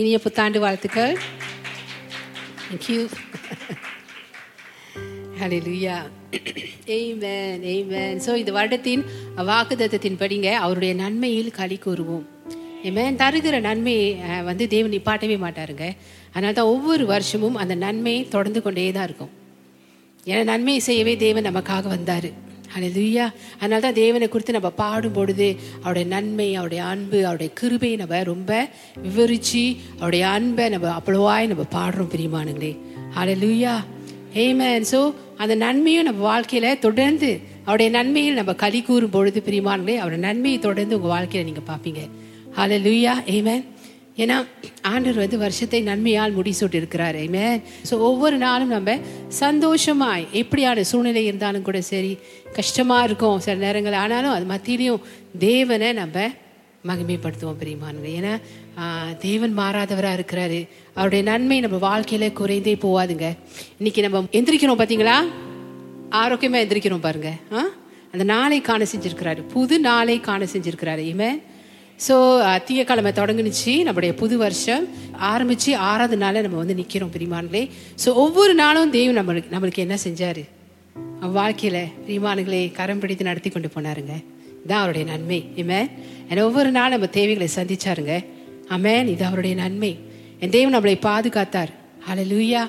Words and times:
இனிய 0.00 0.16
புத்தாண்டு 0.24 0.58
வாழ்த்துக்கள். 0.62 1.14
தேங்க்யூ 2.64 2.98
ஹலே 5.40 5.58
லூயா 5.64 5.96
எய்மேன் 6.96 7.62
எய்மேன் 7.72 8.20
ஸோ 8.26 8.32
இந்த 8.40 8.52
வருடத்தின் 8.58 9.02
வாக்குதத்தத்தின் 9.50 10.20
படிங்க. 10.20 10.48
அவருடைய 10.64 10.92
நன்மையில் 11.02 11.50
களி 11.58 11.78
கூறுவோம். 11.86 12.24
ஏமேன் 12.88 13.20
தருகிற 13.22 13.60
நன்மையை 13.68 14.08
வந்து 14.50 14.66
தேவன் 14.74 14.94
நிப்பாட்டவே 14.96 15.38
மாட்டாருங்க. 15.46 15.86
அதனால 16.34 16.54
தான் 16.58 16.72
ஒவ்வொரு 16.74 17.06
வருஷமும் 17.14 17.58
அந்த 17.64 17.76
நன்மை 17.84 18.16
தொடர்ந்து 18.34 18.62
கொண்டே 18.66 18.86
தான் 18.98 19.08
இருக்கும். 19.10 19.32
ஏன்னா 20.30 20.44
நன்மையை 20.52 20.82
செய்யவே 20.88 21.16
தேவன் 21.26 21.48
நமக்காக 21.50 21.88
வந்தார். 21.96 22.30
ஹalleluya 22.74 23.24
அதனால 23.58 23.80
தான் 23.80 23.92
தேவனை 23.92 24.28
குறித்து 24.28 24.52
நம்ம 24.52 24.70
பாடும் 24.76 25.12
பொழுது 25.12 25.48
அவருடைய 25.82 26.06
நன்மை 26.06 26.54
அவருடைய 26.54 26.84
அன்பு 26.84 27.24
அவருடைய 27.24 27.50
கிருபையை 27.54 27.96
நம்ம 27.96 28.22
ரொம்ப 28.24 28.50
விவரித்து 29.02 29.62
அவருடைய 29.98 30.28
அன்பை 30.28 30.68
நம்ம 30.68 30.90
அவ்வளோவாய் 30.98 31.46
நம்ம 31.46 31.66
பாடுறோம் 31.72 32.12
பிரியமானுங்களே 32.12 32.72
ஹalleluya 33.16 33.74
ஏமேன் 34.34 34.86
ஸோ 34.92 35.00
அந்த 35.36 35.54
நன்மையும் 35.56 36.04
நம்ம 36.04 36.20
வாழ்க்கையில் 36.22 36.78
தொடர்ந்து 36.78 37.30
அவருடைய 37.64 37.90
நன்மையில் 37.90 38.34
நம்ம 38.34 38.52
கலி 38.54 38.80
கூறும் 38.82 39.10
பொழுது 39.10 39.40
பிரியமானுங்களே 39.40 39.96
அவருடைய 39.96 40.22
நன்மையை 40.28 40.58
தொடர்ந்து 40.58 40.96
உங்கள் 40.96 41.08
வாழ்க்கையில் 41.08 41.48
நீங்கள் 41.48 41.68
பார்ப்பீங்க. 41.68 42.02
ஹalleluya 42.56 43.12
ஏமேன் 43.26 43.64
ஏன்னா 44.18 44.36
ஆண்டவர் 44.82 45.14
வந்து 45.14 45.38
வருஷத்தை 45.38 45.82
நன்மையால் 45.82 46.36
முடிசூட்டி 46.36 46.74
இருக்கிறார் 46.74 47.16
ஆமென் 47.16 47.60
ஸோ 47.90 47.98
ஒவ்வொரு 48.00 48.36
நாளும் 48.36 48.68
நம்ம 48.68 48.94
சந்தோஷமாய் 49.38 50.26
எப்படியான 50.32 50.80
சூழ்நிலை 50.80 51.24
இருந்தாலும் 51.24 51.62
கூட 51.62 51.80
சரி 51.82 52.12
கஷ்டமாக 52.52 53.04
இருக்கும் 53.04 53.40
சில 53.40 53.54
நேரங்கள் 53.56 53.92
ஆனாலும் 53.92 54.30
அது 54.30 54.44
மத்தியிலையும் 54.46 55.02
தேவனை 55.38 55.92
நம்ம 55.92 56.28
மகிமைப்படுத்துவோம் 56.84 57.60
பிரியமானவர்களே. 57.60 58.12
ஏன்னா 58.18 58.34
தேவன் 59.18 59.58
மாறாதவராக 59.58 60.16
இருக்கிறாரு. 60.18 60.60
அவருடைய 60.94 61.22
நன்மை 61.24 61.60
நம்ம 61.60 61.76
வாழ்க்கையில 61.88 62.32
குறைந்தே 62.32 62.74
போவாதுங்க 62.74 63.26
இன்னைக்கு 63.78 64.02
நம்ம 64.02 64.24
எந்திரிக்கிறோம் 64.32 64.80
பார்த்தீங்களா 64.80 65.16
ஆரோக்கியமாக 66.10 66.64
எந்திரிக்கிறோம் 66.64 67.00
பாருங்க. 67.00 67.30
ஆ? 67.52 67.62
அந்த 68.12 68.24
நாளை 68.24 68.60
காண 68.60 68.84
செஞ்சிருக்கிறாரு. 68.84 69.40
புது 69.48 69.80
நாளை 69.80 70.20
காண 70.20 70.44
செஞ்சிருக்கிறாரு. 70.44 70.98
இவன் 70.98 71.42
ஸோ 72.06 72.10
uh, 72.10 72.58
திங்கக்கிழமை 72.66 73.12
தொடங்கினுச்சு. 73.20 73.82
நம்முடைய 73.82 74.14
புது 74.14 74.38
வருஷம் 74.38 74.88
ஆரம்பித்து 75.18 75.76
ஆறாவது 75.76 76.16
நாளில் 76.16 76.42
நம்ம 76.42 76.56
வந்து 76.56 76.74
நிற்கிறோம் 76.74 77.10
பிரிமான்களே. 77.18 77.70
ஸோ 78.04 78.14
ஒவ்வொரு 78.14 78.54
நாளும் 78.54 78.90
தெய்வம் 78.90 79.18
நம்மளுக்கு 79.18 79.52
நம்மளுக்கு 79.54 79.76
என்ன 79.76 79.96
செஞ்சார்? 80.04 80.42
வாழ்க்கையில் 81.20 81.82
வாழ்க்கையில 82.06 82.72
கரம் 82.72 82.98
பிடித்து 82.98 83.24
நடத்தி 83.24 83.50
கொண்டு 83.50 83.68
போனாருங்க. 83.74 84.24
இதான் 84.66 84.82
அவருடைய 84.82 85.06
நன்மை. 85.12 85.44
இமே 85.56 85.90
ஏன்னா 86.30 86.42
ஒவ்வொரு 86.42 86.70
நாளும் 86.70 86.90
நம்ம 86.90 87.06
தேவைகளை 87.06 87.48
சந்திச்சாருங்க. 87.54 88.24
அமேன் 88.68 89.06
இது 89.06 89.24
அவருடைய 89.24 89.56
நன்மை. 89.56 89.98
என் 90.40 90.50
தெய்வம் 90.50 90.74
நம்மளை 90.74 90.96
பாதுகாத்தார். 91.02 91.72
ஹalleluya 92.08 92.68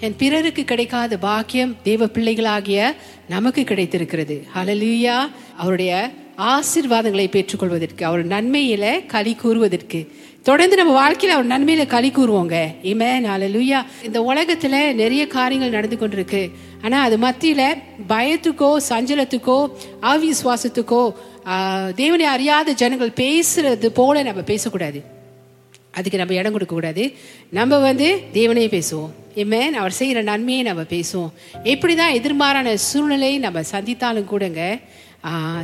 என் 0.00 0.16
பிறருக்கு 0.16 0.64
கிடைக்காத 0.64 1.18
பாக்கியம் 1.18 1.76
தெய்வ 1.82 2.06
பிள்ளைகளாகிய 2.06 2.94
நமக்கு 3.28 3.64
கிடைத்திருக்கிறது. 3.64 4.46
ஹalleluya 4.54 5.28
அவருடைய 5.56 6.12
ஆசீர்வாதங்களை 6.36 7.26
பெற்றுக்கொள்வதற்கு 7.30 8.04
அவர் 8.04 8.28
நன்மையில 8.28 9.06
களி 9.06 9.34
கூறுவதற்கு. 9.34 10.00
தொடர்ந்து 10.42 10.76
நம்ம 10.76 10.92
வாழ்க்கையில 10.96 11.34
அவர் 11.36 11.48
நன்மையில 11.48 11.86
களி 11.86 12.10
கூறுவோங்க. 12.10 12.56
இமே 12.82 13.10
ஹalleluya 13.30 13.78
இந்த 14.02 14.20
உலகத்துல 14.20 14.92
நிறைய 14.94 15.26
காரியங்கள் 15.26 15.76
நடந்து 15.76 15.96
கொண்டிருக்கு. 16.00 16.50
ஆனா 16.82 17.02
அது 17.02 17.16
மத்தியில 17.18 17.62
பயத்துக்கோ 18.08 18.76
சஞ்சலத்துக்கோ 18.88 19.58
அவிசுவாசத்துக்கோ 20.02 21.12
தேவனை 21.94 22.26
அறியாத 22.26 22.72
ஜனங்கள் 22.72 23.18
பேசுறது 23.22 23.86
போல 23.86 24.22
நம்ம 24.22 24.40
பேசக்கூடாது. 24.40 25.02
அதுக்கு 25.92 26.18
நம்ம 26.18 26.34
இடம் 26.34 26.52
கொடுக்க 26.52 26.74
கூடாது. 26.74 27.12
நம்ம 27.50 27.78
வந்து 27.78 28.20
தேவனையே 28.32 28.68
பேசுவோம். 28.76 29.12
இம்மேன் 29.34 29.74
அவர் 29.80 29.92
செய்கிற 29.92 30.22
நன்மையை 30.22 30.62
நம்ம 30.62 30.82
பேசுவோம். 30.82 31.32
எப்படி 31.62 31.94
தான் 31.94 32.14
எதிர்மாறான 32.14 32.74
சூழ்நிலையை 32.74 33.38
நம்ம 33.38 33.60
சந்தித்தாலும் 33.60 34.30
கூடங்க 34.32 34.80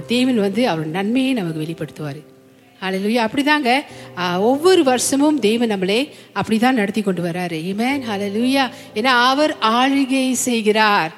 தேவன் 0.07 0.39
வந்து 0.41 0.69
அவர் 0.69 0.87
நன்மையை 0.87 1.33
நமக்கு 1.33 1.63
வெளிப்படுத்துவார். 1.63 2.21
ஹலலுயா 2.83 3.23
அப்படிதாங்க 3.27 3.71
ஒவ்வொரு 4.39 4.85
வருஷமும் 4.85 5.39
தெய்வன் 5.39 5.69
நம்மளே 5.69 6.15
அப்படிதான் 6.41 6.79
நடத்தி 6.81 7.03
கொண்டு 7.03 7.23
வர்றாரு 7.23 7.59
இமேன் 7.73 8.03
ஹலலுயா 8.11 8.65
ஏன்னா 8.95 9.13
அவர் 9.33 9.57
ஆளுகை 9.61 10.25
செய்கிறார். 10.33 11.13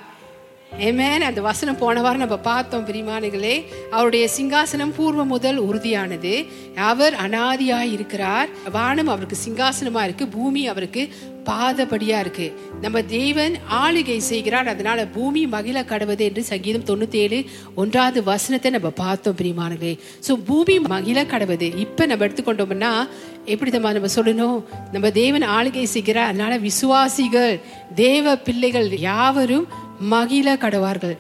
ஏமேன் 0.79 1.27
அந்த 1.27 1.41
வசனம் 1.41 1.79
போன 1.79 2.01
வாரம் 2.01 2.19
நம்ம 2.19 2.37
பார்த்தோம் 2.37 2.87
பிரிமானிகளே 2.87 3.65
அவருடைய 3.91 4.29
சிங்காசனம் 4.37 4.95
பூர்வ 4.97 5.25
முதல் 5.25 5.59
உறுதியானது. 5.59 6.47
அவர் 6.75 7.15
அனாதியாய் 7.15 7.93
இருக்கிறார். 7.93 8.49
வானம் 8.73 9.07
அவருக்கு 9.07 9.37
சிங்காசனமா 9.47 10.03
இருக்கு. 10.03 10.29
பூமி 10.29 10.69
அவருக்கு 10.69 11.09
பாதபடியா 11.45 12.19
இருக்கு. 12.21 12.61
நம்ம 12.81 13.03
தேவன் 13.03 13.55
ஆளுகை 13.71 14.17
செய்கிறார். 14.17 14.69
அதனால 14.69 15.07
பூமி 15.07 15.47
மகிழ 15.47 15.83
கடவுது 15.83 16.19
என்று 16.19 16.45
சங்கீதம் 16.45 16.85
தொண்ணூத்தி 16.85 17.15
ஏழு 17.15 17.45
ஒன்றாவது 17.75 18.23
வசனத்தை 18.23 18.71
நம்ம 18.71 18.91
பார்த்தோம் 18.91 19.37
பிரிமானங்களே 19.37 19.99
ஸோ 20.29 20.45
பூமி 20.45 20.79
மகிழ 20.79 21.23
கடவுது. 21.23 21.79
இப்ப 21.79 22.07
நம்ம 22.07 22.27
எடுத்துக்கொண்டோம்னா 22.27 23.09
எப்படி 23.45 23.71
நம்ம 23.71 23.93
நம்ம 23.93 24.09
சொல்லணும்? 24.15 24.65
நம்ம 24.93 25.11
தேவன் 25.11 25.43
ஆளுகை 25.43 25.83
செய்கிறார். 25.83 26.29
அதனால 26.29 26.57
விசுவாசிகள் 26.59 27.61
தேவ 27.95 28.37
பிள்ளைகள் 28.37 28.99
யாவரும் 28.99 29.83
மகிழ 30.01 30.55
கடவார்கள். 30.55 31.19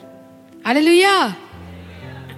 அல்லேலூயா! 0.63 1.35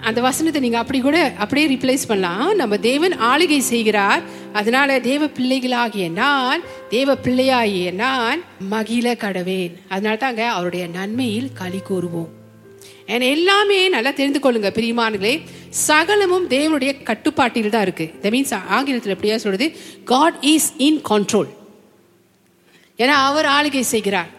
அந்த 0.01 0.21
வசனத்தை 0.21 0.63
நீங்க 0.63 0.79
அப்படி 0.79 1.01
கூட 1.01 1.33
அப்படியே 1.39 1.77
ரிப்ளேஸ் 1.77 2.09
பண்ணலாம். 2.09 2.55
நம்ம 2.55 2.79
தேவன் 2.79 3.13
ஆளுகை 3.13 3.59
செய்கிறார். 3.59 4.23
அதனால 4.53 5.01
தேவ 5.01 5.27
பிள்ளைகளாகிய 5.27 6.11
நான் 6.11 6.61
தேவ 6.89 7.15
பிள்ளையாகிய 7.15 7.91
நான் 7.91 8.43
மகிழ 8.71 9.15
கடவேன். 9.15 9.73
அதனால 9.89 10.17
தாங்க 10.17 10.49
அவருடைய 10.49 10.87
நன்மையில் 10.87 11.51
களி 11.55 11.81
கூறுவோம். 11.89 12.29
ஏன்னா 13.07 13.31
எல்லாமே 13.31 13.89
நல்லா 13.89 14.11
தெரிந்து 14.11 14.39
கொள்ளுங்க 14.39 14.71
பிரியமானங்களே 14.71 15.41
சகலமும் 15.69 16.49
தேவனுடைய 16.49 17.03
கட்டுப்பாட்டில் 17.03 17.71
தான் 17.71 17.83
இருக்கு. 17.83 18.15
த 18.23 18.29
மீன்ஸ் 18.29 18.61
ஆங்கிலத்தில் 18.69 19.17
எப்படியா 19.17 19.37
சொல்றது? 19.37 19.77
காட் 20.05 20.37
இஸ் 20.41 20.73
இன் 20.77 21.01
கண்ட்ரோல் 21.09 21.49
ஏன்னா 22.99 23.07
அவர் 23.07 23.47
ஆளுகை 23.47 23.81
செய்கிறார். 23.81 24.36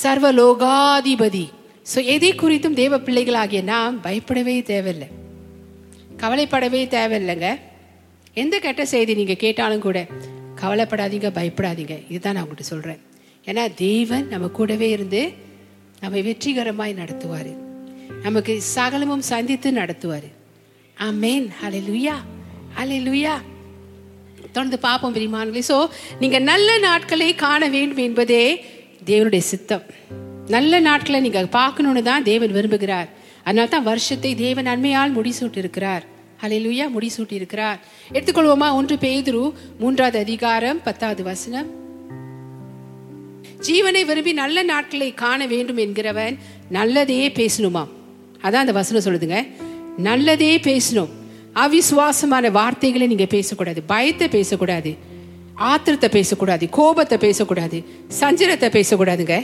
சர்வலோகாதிபதி. 0.00 1.44
ஸோ 1.90 1.98
எதை 2.14 2.30
குறித்தும் 2.42 2.78
தேவ 2.82 2.98
பிள்ளைகளாகிய 3.06 3.60
நாம் 3.72 3.96
பயப்படவே 4.06 4.54
தேவையில்லை. 4.72 5.08
கவலைப்படவே 6.22 6.82
தேவையில்லைங்க. 6.96 7.48
எந்த 8.42 8.54
கெட்ட 8.66 8.82
செய்தி 8.92 9.12
நீங்கள் 9.20 9.42
கேட்டாலும் 9.44 9.84
கூட 9.86 9.98
கவலைப்படாதீங்க 10.62 11.28
பயப்படாதீங்க. 11.38 11.94
இதுதான் 12.08 12.34
நான் 12.36 12.44
உங்கள்கிட்ட 12.44 12.72
சொல்கிறேன் 12.72 13.00
ஏன்னா 13.48 13.64
தேவன் 13.86 14.26
நம்ம 14.32 14.48
கூடவே 14.58 14.88
இருந்து 14.96 15.22
நம்மை 16.02 16.20
வெற்றிகரமாய் 16.28 17.00
நடத்துவார். 17.02 17.52
நமக்கு 18.26 18.52
சகலமும் 18.76 19.24
சந்தித்து 19.32 19.68
நடத்துவார். 19.80 20.28
ஆமேன் 21.08 21.46
அலை 21.66 22.98
லுயா 23.06 23.36
தொடர்ந்து 24.54 24.78
பார்ப்போம் 24.86 25.14
பிரிமானங்களே 25.16 25.62
ஸோ 25.70 25.76
நீங்கள் 26.22 26.46
நல்ல 26.50 26.68
நாட்களை 26.86 27.28
காண 27.44 27.68
வேண்டும் 27.74 28.02
என்பதே 28.06 28.44
தேவனுடைய 29.06 29.38
சித்தம். 29.38 29.82
நல்ல 30.48 30.80
நாட்களை 30.80 31.20
நீங்கள் 31.20 31.52
பார்க்கணுன்னு 31.52 32.02
தான் 32.02 32.22
தேவன் 32.22 32.54
விரும்புகிறார். 32.54 33.08
அதனால 33.44 33.68
தான் 33.68 33.82
வருஷத்தை 33.82 34.34
தேவன் 34.34 34.66
நன்மையால் 34.66 35.14
முடிசூட்டிருக்கிறார் 35.16 36.02
இருக்கிறார் 36.42 36.90
முடிசூட்டியிருக்கிறார். 36.96 37.78
எடுத்துக்கொள்வோமா? 38.12 38.72
ஒன்று 38.72 38.96
பேதுரு 38.96 39.52
மூன்றாவது 39.78 40.18
அதிகாரம் 40.18 40.82
பத்தாவது 40.82 41.22
வசனம். 41.22 41.68
ஜீவனை 43.60 44.04
விரும்பி 44.04 44.32
நல்ல 44.32 44.62
நாட்களை 44.62 45.14
காண 45.14 45.46
வேண்டும் 45.46 45.78
என்கிறவன் 45.78 46.38
நல்லதையே 46.72 47.28
பேசணுமா 47.40 47.88
அதான் 48.42 48.62
அந்த 48.64 48.72
வசனம் 48.72 49.04
சொல்லுதுங்க. 49.04 49.46
நல்லதே 49.96 50.58
பேசணும். 50.58 51.08
அவிசுவாசமான 51.54 52.50
வார்த்தைகளை 52.50 53.06
நீங்க 53.06 53.26
பேசக்கூடாது. 53.26 53.82
பயத்தை 53.82 54.28
பேசக்கூடாது. 54.28 54.96
ஆத்திரத்தை 55.70 56.08
பேசக்கூடாது 56.16 56.64
கோபத்தை 56.78 57.16
பேசக்கூடாது 57.24 57.78
சஞ்சலத்தை 58.20 58.68
பேசக்கூடாதுங்க. 58.76 59.36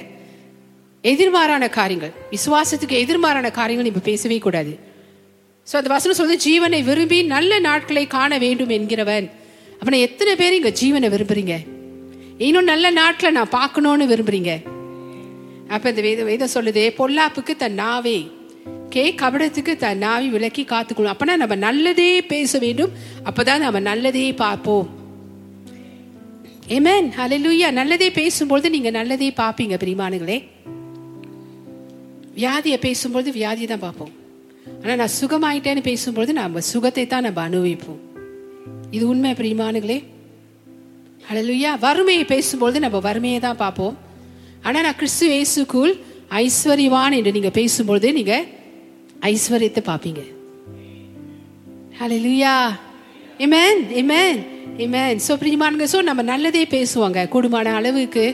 எதிர்மாறான 1.05 1.65
காரியங்கள் 1.79 2.15
விசுவாசத்துக்கு 2.35 2.97
எதிர்மாறான 3.05 3.51
காரியங்கள் 3.59 3.91
இப்ப 3.91 4.05
பேசவே 4.11 4.39
கூடாது. 4.47 4.73
ஸோ 5.67 5.75
அந்த 5.81 5.91
வசனம் 5.95 6.19
சொல்லுது 6.19 6.45
ஜீவனை 6.47 6.81
விரும்பி 6.89 7.19
நல்ல 7.35 7.53
நாட்களை 7.69 8.05
காண 8.17 8.39
வேண்டும் 8.45 8.73
என்கிறவன். 8.77 9.29
அப்படின்னா 9.79 10.01
எத்தனை 10.07 10.33
பேர் 10.41 10.57
இங்க 10.59 10.73
ஜீவனை 10.81 11.09
விரும்புறீங்க? 11.15 11.55
இன்னும் 12.47 12.71
நல்ல 12.73 12.87
நாட்களை 13.01 13.31
நான் 13.39 13.55
பார்க்கணும்னு 13.59 14.07
விரும்புறீங்க? 14.13 14.53
அப்ப 15.75 15.85
இந்த 15.93 16.03
வேத 16.09 16.21
வேதம் 16.29 16.55
சொல்லுதே 16.57 16.85
பொல்லாப்புக்கு 16.99 17.55
தன் 17.63 17.81
நாவே 17.85 18.19
கே 18.95 19.03
கபடத்துக்கு 19.23 19.73
தன் 19.83 20.03
நாவி 20.05 20.29
விலக்கி 20.35 20.63
காத்துக்கணும் 20.67 21.15
அப்பனா 21.15 21.35
நம்ம 21.43 21.57
நல்லதே 21.67 22.13
பேச 22.33 22.59
வேண்டும் 22.65 22.95
அப்பதான் 23.31 23.65
நம்ம 23.65 23.81
நல்லதே 23.91 24.29
பார்ப்போம். 24.45 24.87
ஏமேன் 26.77 27.07
ஹalleluya 27.19 27.69
நல்லதே 27.79 28.09
பேசும்பொழுது 28.19 28.69
நீங்க 28.75 28.91
நல்லதே 28.97 29.29
பார்ப்பீங்க 29.39 29.75
பிரிமானுங்களே 29.83 30.39
வியாதியை 32.41 32.79
பேசும்பொழுது 32.87 33.31
வியாதியை 33.37 33.69
தான் 33.71 33.85
பார்ப்போம். 33.85 34.11
ஆனால் 34.81 34.99
நான் 35.01 35.15
சுகமாயிட்டேன்னு 35.21 35.83
பேசும்பொழுது 35.89 36.33
நம்ம 36.41 36.61
சுகத்தை 36.73 37.05
தான் 37.07 37.25
நம்ம 37.27 37.41
அனுபவிப்போம். 37.49 38.01
இது 38.97 39.05
உண்மை 39.13 39.33
பிரிமானுங்களே 39.41 39.99
ஹலலுயா 41.29 41.73
வறுமையை 41.87 42.27
பேசும்பொழுது 42.35 42.79
நம்ம 42.85 43.01
வறுமையை 43.09 43.41
தான் 43.47 43.63
பார்ப்போம். 43.65 43.97
ஆனால் 44.67 44.85
நான் 44.89 45.01
கிறிஸ்து 45.01 45.27
இயேசுக்குள் 45.37 45.95
ஐஸ்வர்யவான் 46.43 47.17
என்று 47.21 47.35
நீங்கள் 47.39 47.57
பேசும்பொழுது 47.61 48.11
நீங்கள் 48.19 48.47
ஐஸ்வர்யத்தை 49.33 49.85
பார்ப்பீங்க. 49.91 50.23
ஹலலுயா 52.01 52.55
இமேன் 53.47 53.83
இமேன் 54.03 54.39
இமேன் 54.85 55.21
ஸோ 55.27 55.33
பிரியமானங்க 55.43 55.87
ஸோ 55.93 55.99
நம்ம 56.09 56.23
நல்லதே 56.33 56.63
பேசுவாங்க. 56.75 57.21
கூடுமான 57.33 57.73
அளவுக்கு 57.79 58.25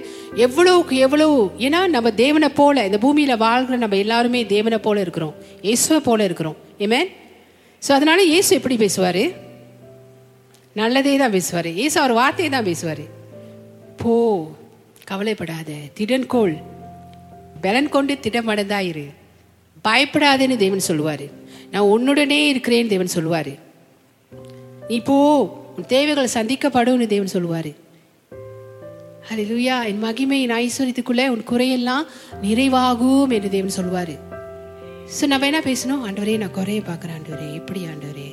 எவ்வளவுக்கு 0.46 0.96
எவ்வளவு 1.06 1.36
ஏன்னா 1.66 1.80
நம்ம 1.94 2.08
தேவனை 2.24 2.48
போல 2.58 2.84
இந்த 2.88 2.98
பூமியில் 3.04 3.42
வாழ்கிற 3.44 3.76
நம்ம 3.84 3.96
எல்லாருமே 4.04 4.40
தேவனை 4.54 4.78
போல 4.86 5.00
இருக்கிறோம். 5.06 5.34
இயேசுவை 5.68 6.00
போல 6.08 6.24
இருக்கிறோம். 6.28 6.58
இமேன் 6.86 7.08
ஸோ 7.86 7.90
அதனால 7.98 8.20
இயேசு 8.32 8.50
எப்படி 8.58 8.76
பேசுவார்? 8.84 9.24
நல்லதே 10.82 11.16
தான் 11.22 11.34
பேசுவார். 11.38 11.70
இயேசு 11.80 11.96
அவர் 12.02 12.18
வார்த்தையை 12.20 12.50
தான் 12.52 12.68
பேசுவார். 12.70 13.04
போ 14.02 14.14
கவலைப்படாத 15.10 15.72
திடன்கோள். 15.98 16.54
பலன் 17.64 17.92
கொண்டு 17.96 18.14
திடமடைந்தாயிரு. 18.24 19.06
பயப்படாதேன்னு 19.84 20.56
தேவன் 20.62 20.88
சொல்லுவார். 20.90 21.26
நான் 21.72 21.90
உன்னுடனே 21.94 22.40
இருக்கிறேன்னு 22.52 22.94
தேவன் 22.94 23.14
சொல்லுவார். 23.18 23.52
நீ 24.88 24.98
போ. 25.10 25.18
உன் 25.76 25.90
தேவைகள் 25.94 26.34
சந்திக்கப்படும்னு 26.34 27.06
தேவன் 27.06 27.34
சொல்லுவாரு. 27.36 27.72
ஹalleluya 29.28 29.76
என் 29.90 30.02
மகிமையின் 30.04 30.54
ஐஸ்வர்யத்துக்குள்ளே 30.62 31.26
உன் 31.28 31.44
குறையெல்லாம் 31.50 32.06
நிறைவாகும் 32.42 33.32
என்று 33.36 33.50
தேவன் 33.54 33.76
சொல்லுவாரு. 33.78 34.14
ஸோ 35.14 35.26
நம்ம 35.26 35.46
என்ன 35.46 35.60
பேசணும்? 35.60 36.02
ஆண்டவரே 36.06 36.34
நான் 36.42 36.56
குறைய 36.58 36.80
பார்க்குறேன் 36.80 37.16
ஆண்டவரே. 37.18 37.48
எப்படி 37.54 37.80
ஆண்டவரே. 37.92 38.28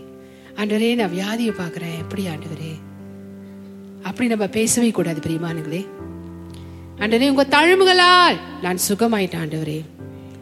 ஆண்டவரே 0.56 0.96
நான் 0.96 1.16
வியாதியை 1.18 1.54
பார்க்குறேன். 1.62 1.98
எப்படி 2.04 2.26
ஆண்டவரே. 2.34 2.74
அப்படி 4.04 4.28
நம்ம 4.30 4.48
பேசவே 4.48 4.90
கூடாது 4.90 5.20
பிரியமானுங்களே 5.26 5.82
ஆண்டவரே 7.00 7.30
உங்கள் 7.30 7.54
தழும்புகளால் 7.56 8.38
நான் 8.62 8.80
சுகமாயிட்டேன் 8.90 9.44
ஆண்டவரே. 9.44 9.80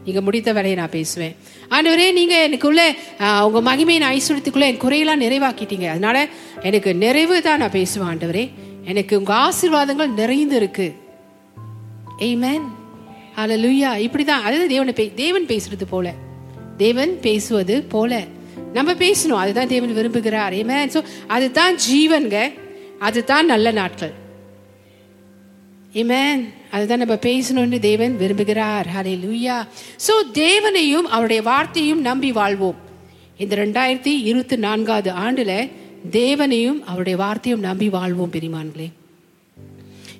நீங்க 0.09 0.21
முடித்த 0.27 0.49
வேலையை 0.57 0.77
நான் 0.79 0.95
பேசுவேன். 0.97 1.35
ஆண்டவரே 1.75 2.07
நீங்க 2.19 2.35
எனக்குள்ள 2.47 2.81
உங்கள் 3.45 3.45
உங்க 3.47 3.59
மகிமையின் 3.69 4.07
ஐஸ்வர்யத்துக்குள்ள 4.15 4.67
என் 4.71 4.83
குறையெல்லாம் 4.85 5.23
நிறைவாக்கிட்டீங்க. 5.25 5.87
அதனால 5.95 6.17
எனக்கு 6.69 6.91
நிறைவு 7.03 7.35
தான் 7.47 7.61
நான் 7.63 7.77
பேசுவேன் 7.79 8.09
ஆண்டவரே. 8.11 8.45
எனக்கு 8.91 9.13
உங்க 9.21 9.33
ஆசீர்வாதங்கள் 9.47 10.17
நிறைந்து 10.21 10.57
இருக்கு 10.61 10.87
ஏமேன் 12.29 12.65
இப்படி 13.41 13.83
இப்படிதான். 14.05 14.45
அதுதான் 14.47 14.71
தேவனை 14.73 14.93
பே 14.99 15.05
தேவன் 15.19 15.45
பேசுறது 15.51 15.85
போல. 15.91 16.07
தேவன் 16.83 17.13
பேசுவது 17.25 17.75
போல. 17.93 18.21
நம்ம 18.77 18.93
பேசணும். 19.03 19.41
அதுதான் 19.43 19.71
தேவன் 19.73 19.95
விரும்புகிறார். 19.97 20.55
ஏமேன் 20.61 20.91
ஸோ 20.95 20.99
அதுதான் 21.35 21.75
ஜீவன்க 21.87 22.35
அதுதான் 23.07 23.47
நல்ல 23.53 23.71
நாட்கள். 23.79 24.13
இமேன் 25.93 26.41
அதுதான் 26.71 27.01
நம்ம 27.01 27.15
பேசணும்னு 27.27 27.77
தேவன் 27.85 28.13
விரும்புகிறார். 28.21 28.87
ஹலே 28.95 29.13
லூயா 29.23 29.55
ஸோ 30.07 30.13
தேவனையும் 30.31 31.07
அவருடைய 31.15 31.41
வார்த்தையும் 31.41 32.01
நம்பி 32.01 32.29
வாழ்வோம். 32.31 32.77
இந்த 33.43 33.55
ரெண்டாயிரத்தி 33.55 34.13
இருபத்தி 34.29 34.57
நான்காவது 34.65 35.11
ஆண்டில் 35.11 35.69
தேவனையும் 36.11 36.79
அவருடைய 36.89 37.17
வார்த்தையும் 37.23 37.63
நம்பி 37.67 37.87
வாழ்வோம் 37.89 38.33
பெரியமான்களே 38.35 38.87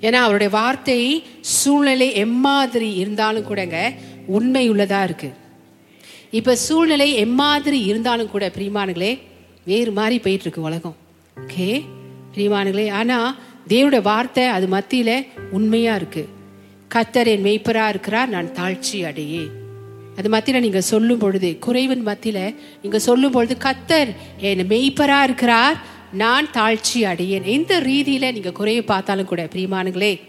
ஏன்னா 0.05 0.19
அவருடைய 0.25 0.51
வார்த்தை 0.59 0.99
சூழ்நிலை 1.57 2.09
எம்மாதிரி 2.25 2.89
இருந்தாலும் 3.01 3.47
கூடங்க 3.49 3.77
உண்மை 4.37 4.65
உள்ளதாக 4.69 5.07
இருக்கு. 5.09 5.29
இப்போ 6.39 6.55
சூழ்நிலை 6.55 7.09
எம்மாதிரி 7.25 7.79
இருந்தாலும் 7.91 8.31
கூட 8.33 8.47
பிரிமானுங்களே 8.57 9.11
வேறு 9.69 9.91
மாதிரி 9.99 10.17
போயிட்டு 10.25 10.45
இருக்கு 10.47 10.67
உலகம். 10.69 10.97
ஓகே 11.37 11.69
பிரிமானுங்களே 12.33 12.87
ஆனா 13.01 13.19
தேவனுடைய 13.69 14.01
வார்த்தை 14.01 14.43
அது 14.45 14.67
மத்தியில 14.67 15.11
உண்மையா 15.51 15.95
இருக்கு. 15.95 16.23
கத்தர் 16.95 17.27
என் 17.33 17.43
மெய்ப்பரா 17.43 17.87
இருக்கிறார் 17.87 18.29
நான் 18.29 18.53
தாழ்ச்சி 18.53 18.99
அடையே 19.09 19.43
அது 20.17 20.29
மத்தியில 20.29 20.59
நீங்க 20.59 20.81
சொல்லும் 20.81 21.17
பொழுது 21.17 21.49
குறைவின் 21.59 22.07
மத்தியில 22.07 22.55
நீங்க 22.81 22.99
சொல்லும் 22.99 23.31
பொழுது 23.31 23.57
கத்தர் 23.63 24.09
என் 24.37 24.67
மெய்ப்பரா 24.67 25.23
இருக்கிறார் 25.23 25.77
நான் 26.13 26.47
தாழ்ச்சி 26.51 26.99
அடையேன். 27.11 27.43
எந்த 27.43 27.79
ரீதியில 27.79 28.33
நீங்க 28.33 28.51
குறைய 28.51 28.83
பார்த்தாலும் 28.83 29.25
கூட 29.25 29.47
பிரியமானுங்களே 29.53 30.19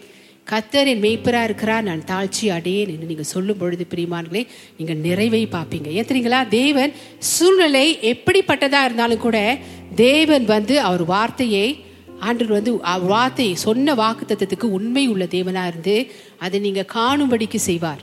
கத்தர் 0.51 0.91
என் 0.93 1.03
மெய்ப்பரா 1.03 1.43
இருக்கிறார் 1.43 1.83
நான் 1.83 2.05
தாழ்ச்சி 2.05 2.47
அடையேன் 2.57 2.91
என்று 2.95 3.07
நீங்க 3.07 3.23
சொல்லும் 3.23 3.57
பொழுது 3.57 3.87
பிரியமானங்களே 3.95 4.47
நீங்க 4.79 4.95
நிறைவை 5.07 5.49
பார்ப்பீங்க. 5.53 5.89
ஏத்துறீங்களா 5.99 6.49
தேவன் 6.49 6.93
சூழ்நிலை 7.19 7.99
எப்படிப்பட்டதா 8.03 8.85
இருந்தாலும் 8.85 9.25
கூட 9.27 9.59
தேவன் 9.95 10.45
வந்து 10.45 10.81
அவர் 10.81 11.05
வார்த்தையை 11.05 11.85
ஆண்டவர் 12.21 12.53
வந்து 12.53 12.73
வார்த்தை 13.01 13.55
சொன்ன 13.55 13.95
வாக்கு 13.95 14.25
தத்துவத்துக்கு 14.27 14.71
உண்மை 14.79 15.09
உள்ள 15.09 15.25
தேவனா 15.25 15.67
இருந்து 15.67 15.97
அதை 16.39 16.61
நீங்க 16.61 16.85
காணும்படிக்கு 16.95 17.57
செய்வார். 17.57 18.03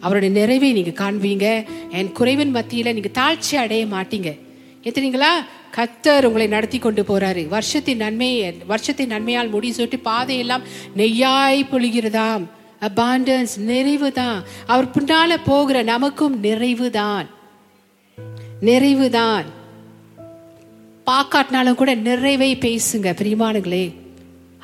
அவருடைய 0.00 0.34
நிறைவை 0.40 0.72
நீங்க 0.72 0.92
காண்பீங்க. 1.02 1.46
என் 1.90 2.12
குறைவன் 2.18 2.54
மத்தியில 2.56 2.92
நீங்க 2.92 3.10
தாழ்ச்சி 3.20 3.54
அடைய 3.54 3.86
மாட்டீங்க. 3.86 4.30
எத்தனைங்களா 4.82 5.32
கத்தர் 5.76 6.24
உங்களை 6.24 6.46
நடத்தி 6.46 6.78
கொண்டு 6.78 7.02
போறாரு. 7.02 7.48
வருஷத்தின் 7.48 7.96
நன்மை 7.96 8.30
வருஷத்தின் 8.66 9.12
நன்மையால் 9.12 9.50
முடி 9.50 9.72
சொட்டு 9.72 9.98
பாதையெல்லாம் 9.98 10.62
நெய்யாய் 10.96 11.60
பொழிகிறதாம். 11.72 12.44
அபாண்டன்ஸ் 12.80 13.54
நிறைவு 13.70 14.12
தான். 14.12 14.42
அவர் 14.66 14.92
பின்னால 14.98 15.36
போகிற 15.44 15.82
நமக்கும் 15.82 16.40
நிறைவு 16.40 16.90
தான். 16.90 17.26
நிறைவு 18.60 19.10
தான். 19.10 19.44
பார்க்காட்டினாலும் 21.10 21.74
கூட 21.74 21.94
நிறைவை 21.94 22.56
பேசுங்க 22.56 23.10
பிரியமானுங்களே 23.10 23.94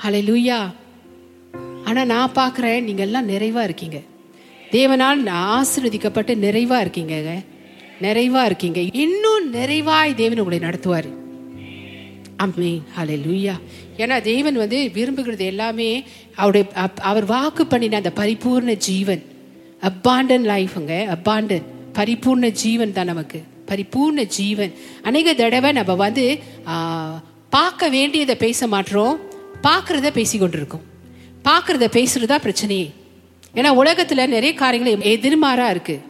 ஹலை 0.04 0.20
லூயா 0.20 0.74
ஆனால் 1.84 2.06
நான் 2.06 2.32
பார்க்குறேன் 2.34 2.82
நீங்கள் 2.82 3.04
எல்லாம் 3.04 3.24
நிறைவாக 3.24 3.64
இருக்கீங்க. 3.64 4.00
தேவனால் 4.70 5.14
நான் 5.14 5.64
ஆசீர்வதிக்கப்பட்டு 5.64 6.36
நிறைவாக 6.36 6.80
இருக்கீங்க. 6.80 7.42
நிறைவாக 8.00 8.46
இருக்கீங்க. 8.46 8.80
இன்னும் 8.80 9.52
நிறைவாய் 9.52 10.14
தேவன் 10.14 10.38
உங்களை 10.38 10.58
நடத்துவார். 10.58 11.14
அம்மே 12.42 12.82
ஹலே 12.98 13.18
லூயா 13.28 13.52
ஏன்னா 13.96 14.20
தேவன் 14.20 14.54
வந்து 14.54 14.90
விரும்புகிறது 14.94 15.38
எல்லாமே 15.38 16.04
அவருடைய 16.34 16.68
அப்- 16.74 17.00
அவர் 17.00 17.24
வாக்கு 17.24 17.66
பண்ணின 17.66 17.96
அந்த 17.96 18.12
பரிபூர்ண 18.16 18.74
ஜீவன். 18.74 19.22
அப்பாண்டன் 19.80 20.44
லைஃப்ங்க 20.44 21.16
அப்பாண்டன் 21.16 21.62
பரிபூர்ண 21.92 22.50
ஜீவன் 22.50 22.92
தான் 22.92 23.04
நமக்கு. 23.04 23.42
பரிபூர்ண 23.70 24.20
ஜீவன். 24.38 24.72
அநேக 25.08 25.34
தடவை 25.40 25.70
நம்ம 25.78 25.94
வந்து 26.04 26.26
பார்க்க 27.56 27.88
வேண்டியதை 27.96 28.36
பேச 28.44 28.66
மாட்டோம் 28.74 29.16
பார்க்குறத 29.66 30.08
பேசி 30.18 30.36
கொண்டிருக்கோம். 30.38 30.84
பார்க்கறத 31.48 31.86
தான் 32.32 32.44
பிரச்சனையே. 32.46 32.88
ஏன்னா 33.58 33.70
உலகத்தில் 33.82 34.32
நிறைய 34.36 34.52
காரியங்கள் 34.62 35.10
எதிர்மாறாக 35.14 35.74
இருக்குது 35.74 36.04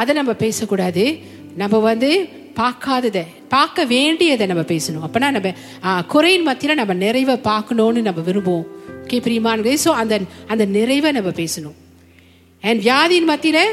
அதை 0.00 0.12
நம்ம 0.18 0.32
பேசக்கூடாது. 0.44 1.04
நம்ம 1.60 1.78
வந்து 1.90 2.10
பார்க்காததை 2.60 3.22
பார்க்க 3.54 3.84
வேண்டியதை 3.92 4.44
நம்ம 4.50 4.62
பேசணும். 4.72 5.04
அப்போனா 5.06 5.28
நம்ம 5.36 5.50
குறையின் 6.12 6.46
மத்தியில் 6.48 6.80
நம்ம 6.80 6.94
நிறைவை 7.04 7.36
பார்க்கணும்னு 7.50 8.00
நம்ம 8.08 8.22
விரும்புவோம். 8.28 8.66
ஓகே 9.04 9.18
பிரியமானது 9.26 9.72
ஸோ 9.84 9.92
அந்த 10.00 10.14
அந்த 10.52 10.64
நிறைவை 10.76 11.10
நம்ம 11.18 11.30
பேசணும். 11.42 11.76
அண்ட் 12.64 12.80
வியாதியின் 12.86 13.30
மத்தியில் 13.32 13.64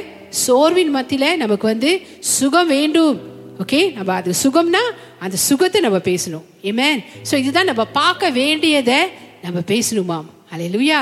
சோர்வின் 0.46 0.94
மத்தியில் 0.98 1.38
நமக்கு 1.44 1.66
வந்து 1.74 1.92
சுகம் 2.20 2.70
வேண்டும். 2.76 3.18
ஓகே 3.64 3.80
நம்ம 3.98 4.14
அது 4.22 4.32
சுகம்னா 4.44 4.82
அந்த 5.26 5.38
சுகத்தை 5.48 5.80
நம்ம 5.86 6.00
பேசணும். 6.10 6.46
ஏமேன் 6.70 7.00
ஸோ 7.30 7.36
இதுதான் 7.42 7.70
நம்ம 7.72 7.86
பார்க்க 7.86 8.30
வேண்டியதை 8.42 9.00
நம்ம 9.46 9.60
பேசணுமாம். 9.74 10.28
அலை 10.54 10.68
லுயா 10.76 11.00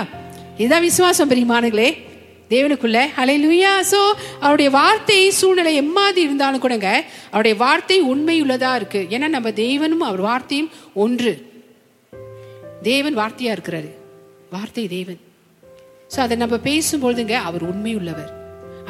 இதுதான் 0.57 0.85
விசுவாசம் 0.89 1.31
பெரியமானுங்களே 1.31 1.89
தேவனுக்குள்ள. 2.53 2.99
அலை 3.21 3.35
லுயா 3.45 3.73
ஸோ 3.91 3.99
அவருடைய 4.43 4.69
வார்த்தை 4.77 5.19
சூழ்நிலை 5.39 5.73
எம்மாதி 5.81 6.21
இருந்தாலும் 6.27 6.63
கூடங்க 6.65 6.89
அவருடைய 7.31 7.55
வார்த்தை 7.65 7.97
உண்மை 8.13 8.37
உள்ளதா 8.43 8.71
இருக்கு. 8.75 9.01
ஏன்னா 9.09 9.27
நம்ம 9.35 9.49
தேவனும் 9.49 10.07
அவர் 10.09 10.23
வார்த்தையும் 10.29 10.71
ஒன்று. 10.93 11.33
தேவன் 12.89 13.19
வார்த்தையா 13.21 13.51
இருக்கிறாரு. 13.55 13.91
வார்த்தை 14.55 14.87
தேவன். 14.87 15.21
ஸோ 16.13 16.17
அதை 16.25 16.37
நம்ம 16.37 16.55
பேசும்பொழுதுங்க 16.69 17.37
அவர் 17.49 17.63
உண்மை 17.73 17.93
உள்ளவர் 17.99 18.31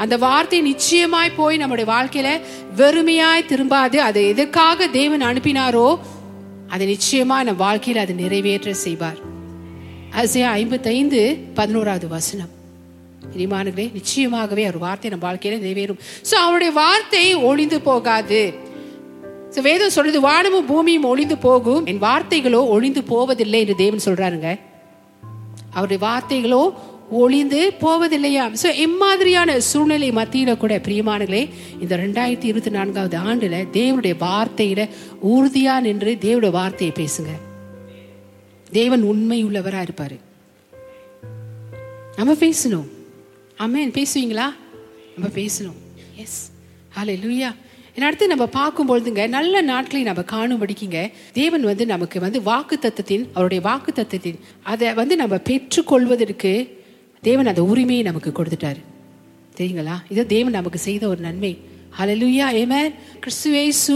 அந்த 0.03 0.15
வார்த்தை 0.17 0.59
நிச்சயமாய் 0.61 1.37
போய் 1.37 1.57
நம்முடைய 1.57 1.85
வாழ்க்கையில 1.91 2.29
வெறுமையாய் 2.79 3.49
திரும்பாது 3.51 3.97
அதை 4.07 4.21
எதற்காக 4.27 4.87
தேவன் 4.87 5.21
அனுப்பினாரோ 5.21 5.87
அதை 6.73 6.85
நிச்சயமா 6.93 7.37
நம் 7.47 7.63
வாழ்க்கையில் 7.65 8.01
அது 8.03 8.13
நிறைவேற்ற 8.13 8.73
செய்வார். 8.73 9.19
அசையா 10.21 10.49
ஐம்பத்தைந்து 10.61 11.19
பதினோராவது 11.53 12.07
வசனம். 12.07 12.51
பிரியமானங்களே 13.31 13.85
நிச்சயமாகவே 13.97 14.63
அவர் 14.63 14.83
வார்த்தை 14.85 15.09
நம் 15.13 15.25
வாழ்க்கையில 15.27 15.59
நிறைவேறும். 15.65 16.01
ஸோ 16.29 16.35
அவருடைய 16.45 16.71
வார்த்தை 16.81 17.25
ஒளிந்து 17.49 17.79
போகாது. 17.81 18.41
ஸோ 19.53 19.61
வேதம் 19.61 19.95
சொல்றது 19.97 20.21
வானமும் 20.21 20.69
பூமியும் 20.71 21.09
ஒளிந்து 21.11 21.37
போகும். 21.37 21.85
என் 21.85 22.03
வார்த்தைகளோ 22.07 22.61
ஒளிந்து 22.75 23.03
போவதில்லை 23.03 23.59
என்று 23.59 23.75
தேவன் 23.83 24.05
சொல்றாருங்க. 24.05 24.49
அவருடைய 25.73 25.99
வார்த்தைகளோ 26.07 26.63
ஒளிந்து 27.09 27.73
போவதில்லையாம் 27.79 28.55
ஸோ 28.63 28.73
இம்மாதிரியான 28.73 29.57
சூழ்நிலை 29.57 30.11
மத்தியில் 30.11 30.57
கூட 30.57 30.77
பிரியமானங்களே 30.77 31.49
இந்த 31.79 31.97
ரெண்டாயிரத்தி 31.97 32.43
இருபத்தி 32.43 32.69
நான்காவது 32.69 33.17
ஆண்டில் 33.17 33.51
தேவனுடைய 33.51 34.15
வார்த்தையில 34.19 34.89
உறுதியா 35.23 35.79
நின்று 35.79 36.17
தேவனுடைய 36.21 36.51
வார்த்தையை 36.51 36.95
பேசுங்க. 36.99 37.29
தேவன் 38.71 39.01
உண்மை 39.01 39.45
உள்ளவரா 39.45 39.81
இருப்பார். 39.81 40.17
நம்ம 42.15 42.33
பேசணும். 42.33 42.87
ஆமென் 43.55 43.91
பேசுவீங்களா? 43.91 44.53
நம்ம 45.15 45.29
பேசணும். 45.35 45.77
எஸ் 46.15 46.51
ஹலே 46.99 47.15
லூயா 47.23 47.55
அடுத்து 48.01 48.27
நம்ம 48.27 48.45
பார்க்கும் 48.45 48.89
பொழுதுங்க 48.89 49.27
நல்ல 49.27 49.61
நாட்களை 49.61 50.03
நம்ம 50.03 50.21
காணும்படிக்குங்க 50.21 51.11
தேவன் 51.33 51.61
வந்து 51.61 51.85
நமக்கு 51.85 52.19
வந்து 52.19 52.41
வாக்கு 52.41 52.79
தத்துவத்தின் 52.79 53.29
அவருடைய 53.33 53.63
வாக்கு 53.63 53.91
தத்துவத்தின் 53.91 54.39
அதை 54.63 54.93
வந்து 54.93 55.15
நம்ம 55.15 55.35
பெற்றுக்கொள்வதற்கு 55.35 56.83
தேவன் 57.21 57.45
அந்த 57.45 57.63
உரிமையை 57.63 58.03
நமக்கு 58.03 58.31
கொடுத்துட்டாரு. 58.31 58.81
தெரியுங்களா? 59.57 59.95
இது 60.09 60.25
தேவன் 60.25 60.51
நமக்கு 60.51 60.79
செய்த 60.79 61.07
ஒரு 61.07 61.19
நன்மை. 61.19 61.59
ஹலலுயா 61.99 62.47
ஆமென் 62.61 62.93
கிறிஸ்துவேசு 63.21 63.95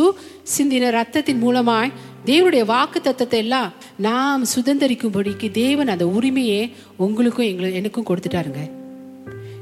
சிந்தின 0.57 0.89
ரத்தத்தின் 0.97 1.41
மூலமாய் 1.43 1.91
தேவனுடைய 2.25 2.65
வாக்கு 2.65 3.01
தத்துவத்தை 3.01 3.39
எல்லாம் 3.39 3.73
நாம் 3.97 4.45
சுதந்திரிக்கும்படிக்கு 4.55 5.51
தேவன் 5.51 5.87
அந்த 5.87 6.07
உரிமையை 6.07 6.73
உங்களுக்கும் 6.97 7.45
எங்களுக்கு 7.45 7.77
எனக்கும் 7.77 8.05
கொடுத்துட்டாருங்க. 8.05 8.71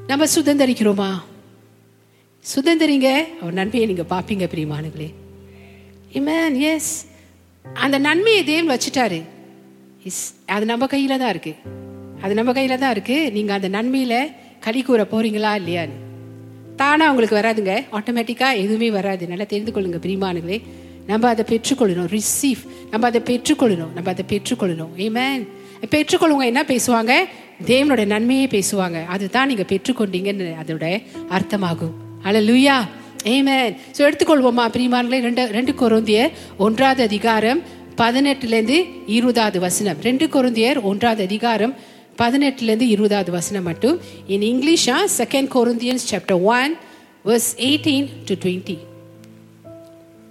நம்ம 0.08 0.26
சுதந்திரிக்கிறோமா? 0.36 1.10
சுதந்திரிங்க. 2.56 3.24
அவர் 3.42 3.54
நன்மையை 3.54 3.94
நீங்க 3.94 4.06
பாப்பீங்க 4.16 4.48
பிரியமானுங்களே 4.54 5.14
இமேன் 6.14 6.60
எஸ் 6.60 7.06
அந்த 7.74 7.98
நன்மையை 7.98 8.44
தேவன் 8.44 8.78
வச்சுட்டாரு. 8.78 9.24
இஸ் 10.04 10.34
அது 10.46 10.66
நம்ம 10.66 10.86
கையில 10.86 11.18
தான் 11.18 11.30
இருக்கு. 11.30 11.56
அது 12.24 12.34
நம்ம 12.40 12.52
கையில 12.52 12.78
தான் 12.78 12.94
இருக்கு. 12.96 13.18
நீங்க 13.32 13.54
அந்த 13.58 13.70
நன்மையில 13.70 14.16
களி 14.66 14.82
கூற 14.82 15.02
போறீங்களா 15.12 15.52
இல்லையான்னு. 15.62 15.98
தானா 16.82 17.06
உங்களுக்கு 17.12 17.40
வராதுங்க. 17.40 17.74
ஆட்டோமேட்டிக்கா 17.98 18.48
எதுவுமே 18.64 18.90
வராது. 18.92 19.28
நல்லா 19.28 19.46
தெரிந்து 19.54 19.72
கொள்ளுங்க 19.72 20.00
பிரிமானுங்களே 20.06 20.60
நம்ம 21.12 21.28
அதை 21.34 21.44
பெற்றுக்கொள்ளணும். 21.52 22.10
ரிசீவ் 22.18 22.62
நம்ம 22.92 23.08
அதை 23.08 23.22
பெற்றுக்கொள்ளணும். 23.30 23.92
நம்ம 23.96 24.10
அதை 24.14 24.26
பெற்றுக்கொள்ளணும். 24.34 24.92
ஏமேன் 25.06 25.44
பெற்றுக்கொள்ளுங்க 25.94 26.46
என்ன 26.52 26.62
பேசுவாங்க? 26.74 27.14
தேவனோட 27.72 28.06
நன்மையே 28.06 28.46
பேசுவாங்க. 28.56 28.98
அதுதான் 29.06 29.48
நீங்க 29.48 29.66
பெற்றுக்கொண்டீங்கன்னு 29.72 30.48
அதோட 30.64 30.86
அர்த்தமாகும். 31.38 31.96
அல 32.24 32.42
லுயா 32.42 32.78
ஏமேன் 33.34 33.76
ஸோ 33.98 34.02
எடுத்துக்கொள்வோமா 34.08 34.66
பிரிமானுங்களே 34.76 35.20
ரெண்டு 35.28 35.44
ரெண்டு 35.58 35.74
கொரோந்தியர் 35.82 36.32
ஒன்றாவது 36.58 37.04
அதிகாரம் 37.04 37.62
பதினெட்டுலேருந்து 38.02 38.78
இருபதாவது 39.18 39.60
வசனம். 39.60 40.02
ரெண்டு 40.08 40.26
குருந்தியர் 40.34 40.82
ஒன்றாவது 40.82 41.24
அதிகாரம் 41.24 41.74
பதினெட்டுலேருந்து 42.18 42.88
இருபதாவது 42.96 43.32
வசனம் 43.32 43.64
மட்டும். 43.64 43.98
In 44.28 44.46
இங்கிலீஷா 44.52 44.98
second 45.18 45.50
Corinthians 45.56 46.08
chapter 46.12 46.44
one 46.58 46.74
verse 47.26 47.50
eighteen 47.58 48.08
to 48.26 48.36
twenty 48.44 48.78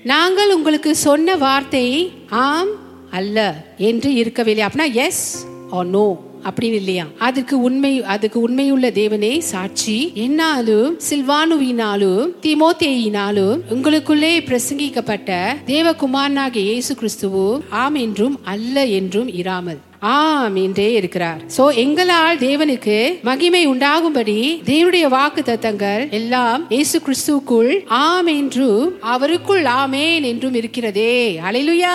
நாங்கள் 0.02 0.52
உங்களுக்கு 0.52 0.95
சொன்ன 0.97 1.37
வார்த்தை 1.37 2.12
ஆம் 2.28 2.73
அல்ல 3.11 3.38
என்று 3.76 4.14
இருக்கவில்லை. 4.14 4.64
அப்படின்னா 4.66 4.93
எஸ் 4.93 5.26
ஆர் 5.71 5.87
நோ 5.87 6.07
அப்படின்னு 6.45 6.78
இல்லையா? 6.81 7.05
அதுக்கு 7.19 7.61
உண்மை 7.61 7.90
அதுக்கு 8.14 8.38
உண்மையுள்ள 8.40 8.90
தேவனே 8.90 9.38
சாட்சி 9.38 10.12
என்னாலும் 10.14 10.99
சில்வானுவினாலும் 11.09 12.28
திமோத்தேயினாலும் 12.43 13.57
உங்களுக்குள்ளே 13.75 14.33
பிரசங்கிக்கப்பட்ட 14.49 15.38
தேவகுமாரனாகிய 15.66 16.66
இயேசு 16.71 16.95
கிறிஸ்துவும் 17.00 17.61
ஆம் 17.71 17.95
என்றும் 17.95 18.38
அல்ல 18.45 18.87
என்றும் 18.99 19.28
இராமல். 19.43 19.81
ஆம் 20.03 20.57
என்றே 20.57 20.93
இருக்கிறார். 20.93 21.41
சோ 21.57 21.75
எங்களால் 21.75 22.38
தேவனுக்கு 22.38 22.97
மகிமை 23.23 23.67
உண்டாகும்படி 23.67 24.62
தேவனுடைய 24.65 25.09
வாக்கு 25.09 25.43
தத்தங்கள் 25.43 26.11
எல்லாம் 26.11 26.67
இயேசு 26.69 27.00
கிறிஸ்துக்குள் 27.07 27.85
ஆம் 27.87 28.26
என்றும் 28.26 28.93
அவருக்குள் 29.15 29.65
ஆமேன் 29.83 30.23
என்றும் 30.23 30.55
இருக்கிறதே. 30.55 31.41
அலையிலுயா 31.49 31.95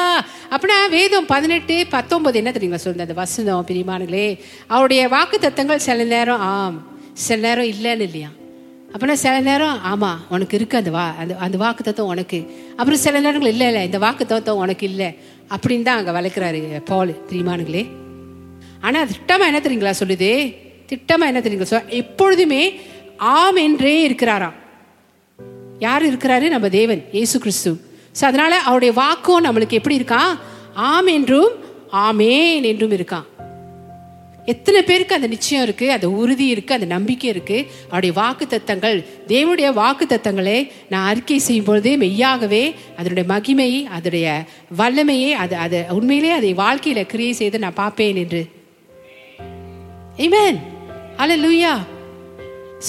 அப்படின்னா 0.53 0.89
வேதம் 0.89 1.25
பதினெட்டு 1.25 1.85
பத்தொன்பது 1.89 2.37
என்ன 2.37 2.51
தெரியுங்களா 2.51 2.83
சொல்லுங்க 2.83 3.07
அந்த 3.07 3.13
வசனம் 3.13 3.65
பிரிமானங்களே 3.65 4.39
அவருடைய 4.67 5.07
வாக்கு 5.07 5.37
தத்தங்கள் 5.37 5.85
சில 5.87 6.03
நேரம் 6.03 6.39
ஆம் 6.39 6.89
சில 7.15 7.39
நேரம் 7.47 7.65
இல்லைன்னு 7.65 8.01
இல்லையா? 8.01 8.29
அப்படின்னா 8.93 9.13
சில 9.13 9.39
நேரம் 9.39 9.77
ஆமா 9.91 10.09
உனக்கு 10.29 10.57
இருக்கு 10.57 10.77
அந்த 10.77 10.89
வா 10.89 11.15
அந்த 11.19 11.35
அந்த 11.37 11.57
வாக்கு 11.57 11.83
தத்துவம் 11.83 12.09
உனக்கு. 12.09 12.39
அப்புறம் 12.77 12.99
சில 12.99 13.19
நேரங்கள் 13.19 13.51
இல்லை 13.51 13.67
இல்லை 13.67 13.83
இந்த 13.85 13.97
வாக்கு 13.97 14.25
தத்துவம் 14.25 14.59
உனக்கு 14.59 14.85
இல்லை. 14.89 15.09
அப்படின்னு 15.55 15.81
தான் 15.81 16.05
அங்கே 16.05 16.11
வளர்க்குறாரு 16.11 16.83
பால் 16.83 17.25
திரிமானுங்களே 17.27 17.89
ஆனால் 18.79 19.07
திட்டமாக 19.07 19.49
என்ன 19.51 19.59
தெரியுங்களா 19.59 19.93
சொல்லுது? 19.99 20.55
திட்டமாக 20.87 21.31
என்ன 21.31 21.39
தெரியுங்களா 21.39 21.71
சொல் 21.73 21.89
எப்பொழுதுமே 21.89 22.79
ஆம் 23.17 23.55
என்றே 23.55 24.09
இருக்கிறாராம். 24.09 24.53
யார் 25.79 26.03
இருக்கிறாரு? 26.03 26.49
நம்ம 26.49 26.69
தேவன் 26.69 27.05
இயேசு 27.11 27.39
கிறிஸ்து. 27.39 27.71
ஸோ 28.19 28.23
அதனால 28.25 28.59
அவருடைய 28.59 28.93
வாக்கும் 28.93 29.45
நம்மளுக்கு 29.45 29.69
எப்படி 29.69 29.97
இருக்கான் 29.99 30.39
ஆம் 30.73 31.07
என்றும் 31.07 31.51
ஆமேன் 31.91 32.63
என்றும் 32.63 32.91
இருக்கான் 32.91 33.25
எத்தனை 34.45 34.79
பேருக்கு 34.83 35.15
அந்த 35.15 35.27
நிச்சயம் 35.27 35.63
இருக்கு? 35.63 35.91
அந்த 35.91 36.09
உறுதி 36.09 36.45
இருக்கு 36.47 36.73
அந்த 36.73 36.85
நம்பிக்கை 36.85 37.29
இருக்கு. 37.29 37.57
அவருடைய 37.85 38.13
வாக்கு 38.21 38.45
தத்தங்கள் 38.47 38.97
தேவனுடைய 39.27 39.73
வாக்கு 39.73 40.05
தத்தங்களை 40.05 40.57
நான் 40.89 41.09
அறிக்கை 41.09 41.37
செய்யும் 41.39 41.65
பொழுது 41.65 41.97
மெய்யாகவே 41.97 42.63
அதனுடைய 42.97 43.25
மகிமை 43.33 43.69
அதனுடைய 43.85 44.43
வல்லமையை 44.77 45.31
அது 45.43 45.55
அது 45.65 45.85
உண்மையிலே 45.89 46.31
அதை 46.39 46.51
வாழ்க்கையில 46.53 47.05
கிரியை 47.05 47.33
செய்து 47.33 47.59
நான் 47.59 47.79
பார்ப்பேன் 47.83 48.15
என்று. 48.15 48.43
இவன் 50.17 50.59
அல 51.17 51.37
லூயா 51.37 51.73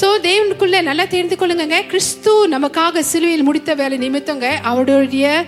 சோ 0.00 0.08
தேவனுக்குள்ள 0.26 0.82
நல்லா 0.82 1.04
தெரிந்து 1.04 1.36
கொள்ளுங்க 1.36 1.86
கிறிஸ்து 1.86 2.48
நமக்காக 2.48 3.00
சிலுவையில் 3.00 3.46
முடித்த 3.48 3.74
வேலை 3.74 3.96
நிமித்தங்க. 3.98 4.46
அவருடைய 4.70 5.44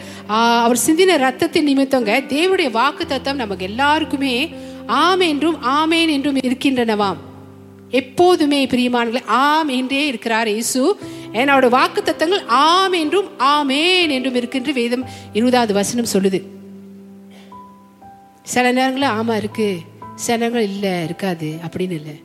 அவர் 0.64 0.84
சிந்தின 0.86 1.16
ரத்தத்தின் 1.24 1.68
நிமித்தங்க. 1.70 2.10
தேவனுடைய 2.34 2.70
வாக்கு 2.70 3.06
தத்தம் 3.06 3.40
நமக்கு 3.42 3.64
எல்லாருக்குமே 3.64 4.36
ஆம் 4.86 5.20
என்றும் 5.20 5.58
ஆமேன் 5.78 6.10
என்றும் 6.16 6.36
இருக்கின்றனவாம். 6.36 7.20
எப்போதுமே 7.90 8.66
பிரியமானங்களே 8.66 9.22
ஆம் 9.26 9.68
என்றே 9.68 10.06
இருக்கிறார் 10.06 10.48
இயேசு. 10.48 10.96
என்னோட 11.32 11.68
வாக்கு 11.68 12.00
தத்தங்கள் 12.02 12.44
ஆம் 12.46 12.92
என்றும் 12.92 13.28
ஆமேன் 13.38 14.12
என்றும் 14.16 14.34
இருக்கின்ற 14.34 14.72
வேதம் 14.72 15.04
இருபதாவது 15.32 15.72
வசனம் 15.74 16.12
சொல்லுது. 16.12 16.40
சில 18.42 18.72
நேரங்களில் 18.72 19.14
ஆமா 19.18 19.36
இருக்கு 19.36 19.68
சில 20.14 20.36
நேரங்கள் 20.36 20.68
இல்லை 20.72 21.04
இருக்காது 21.04 21.48
அப்படின்னு 21.66 21.96
இல்லை. 22.00 22.16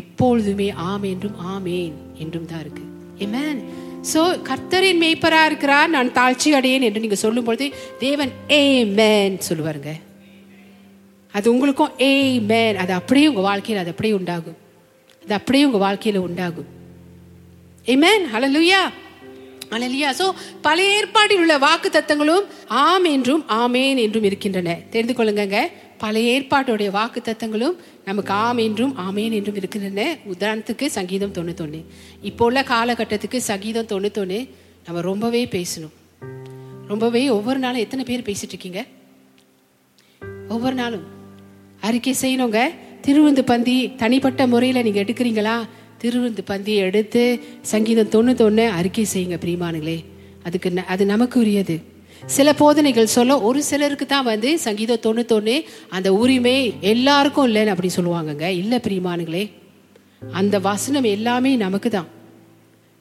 எப்பொழுதுமே 0.00 0.68
ஆம் 0.70 1.02
என்றும் 1.02 1.36
ஆமேன் 1.54 1.94
என்றும் 2.14 2.46
தான் 2.46 2.60
இருக்கு. 2.60 2.84
ஏமேன் 3.18 3.60
ஸோ 4.12 4.22
கர்த்தரின் 4.48 5.00
மேய்ப்பரா 5.02 5.44
இருக்கிறார் 5.44 5.90
நான் 5.90 6.12
தாழ்ச்சி 6.12 6.48
அடையேன் 6.54 6.86
என்று 6.88 7.00
நீங்கள் 7.00 7.22
சொல்லும் 7.22 7.44
பொழுது 7.44 7.66
தேவன் 7.98 8.32
ஏ 8.50 8.84
மேன் 8.84 9.38
சொல்லுவாருங்க. 9.48 9.92
அது 11.36 11.46
உங்களுக்கும் 11.52 11.92
ஏய் 11.98 12.40
மேன் 12.50 12.76
அது 12.82 12.92
அப்படியே 12.98 13.26
உங்கள் 13.30 13.48
வாழ்க்கையில் 13.48 13.82
அது 13.82 13.92
அப்படியே 13.92 14.14
உண்டாகும். 14.18 14.58
அது 15.24 15.34
அப்படியே 15.34 15.64
உங்கள் 15.68 15.84
வாழ்க்கையில் 15.86 16.24
உண்டாகும். 16.26 16.68
ஏ 17.88 17.96
மேன் 17.96 18.26
ஹலலுயா 18.34 18.82
அலலியா 19.74 20.10
சோ 20.18 20.26
பழைய 20.60 20.96
ஏற்பாட்டில் 20.96 21.38
உள்ள 21.38 21.54
வாக்கு 21.58 21.88
தத்தங்களும் 21.88 22.44
ஆம் 22.68 23.04
என்றும் 23.04 23.42
ஆமேன் 23.48 24.00
என்றும் 24.04 24.26
இருக்கின்றன. 24.28 24.76
தெரிந்து 24.90 25.14
கொள்ளுங்கங்க. 25.18 25.58
பழைய 25.98 26.28
ஏற்பாட்டுடைய 26.34 26.90
வாக்கு 26.90 27.20
தத்தங்களும் 27.20 27.76
நமக்கு 28.04 28.32
ஆம் 28.32 28.58
என்றும் 28.58 28.94
ஆமேன் 28.98 29.32
என்றும் 29.32 29.54
இருக்கின்றன. 29.54 30.16
உதாரணத்துக்கு 30.32 30.86
சங்கீதம் 30.86 31.32
தொண்ணூத்தொன்று 31.32 31.80
இப்போ 32.22 32.44
உள்ள 32.44 32.62
காலகட்டத்துக்கு 32.62 33.36
சங்கீதம் 33.50 33.90
தொண்ணூத்தொன்று 33.92 34.40
நம்ம 34.86 35.00
ரொம்பவே 35.10 35.42
பேசணும். 35.44 35.94
ரொம்பவே 36.88 37.24
ஒவ்வொரு 37.28 37.58
நாளும் 37.58 37.84
எத்தனை 37.86 38.04
பேர் 38.04 38.28
பேசிட்டு 38.28 38.54
இருக்கீங்க? 38.54 38.82
ஒவ்வொரு 40.48 40.74
நாளும். 40.74 41.13
அறிக்கை 41.84 42.14
செய்யணுங்க. 42.22 42.58
திருவிந்து 43.00 43.44
பந்தி 43.44 43.94
தனிப்பட்ட 43.96 44.46
முறையில் 44.46 44.82
நீங்கள் 44.82 45.04
எடுக்கிறீங்களா? 45.04 45.56
திருவிந்து 45.98 46.44
பந்தி 46.44 46.74
எடுத்து 46.76 47.22
சங்கீதம் 47.62 48.08
தொண்ணூத்தொன்று 48.08 48.68
அறிக்கை 48.70 49.04
செய்யுங்க 49.04 49.38
பிரியமானுங்களே 49.38 49.98
அதுக்கு 50.44 50.70
ந- 50.70 50.84
அது 50.84 51.06
நமக்கு 51.06 51.40
உரியது 51.40 51.76
சில 52.28 52.52
போதனைகள் 52.52 53.06
சொல்ல 53.06 53.40
ஒரு 53.40 53.62
சிலருக்கு 53.62 54.06
தான் 54.06 54.24
வந்து 54.24 54.58
சங்கீதம் 54.58 55.02
தொண்ணூத்தொன்று 55.02 55.54
அந்த 55.88 56.12
உரிமை 56.14 56.54
எல்லாருக்கும் 56.80 57.46
இல்லைன்னு 57.46 57.66
அப்படி 57.66 57.90
சொல்லுவாங்கங்க. 57.96 58.46
இல்லை 58.52 58.78
பிரியமானுங்களே 58.78 59.44
அந்த 60.32 60.58
வசனம் 60.60 61.04
எல்லாமே 61.16 61.56
நமக்கு 61.56 61.90
தான் 61.90 62.08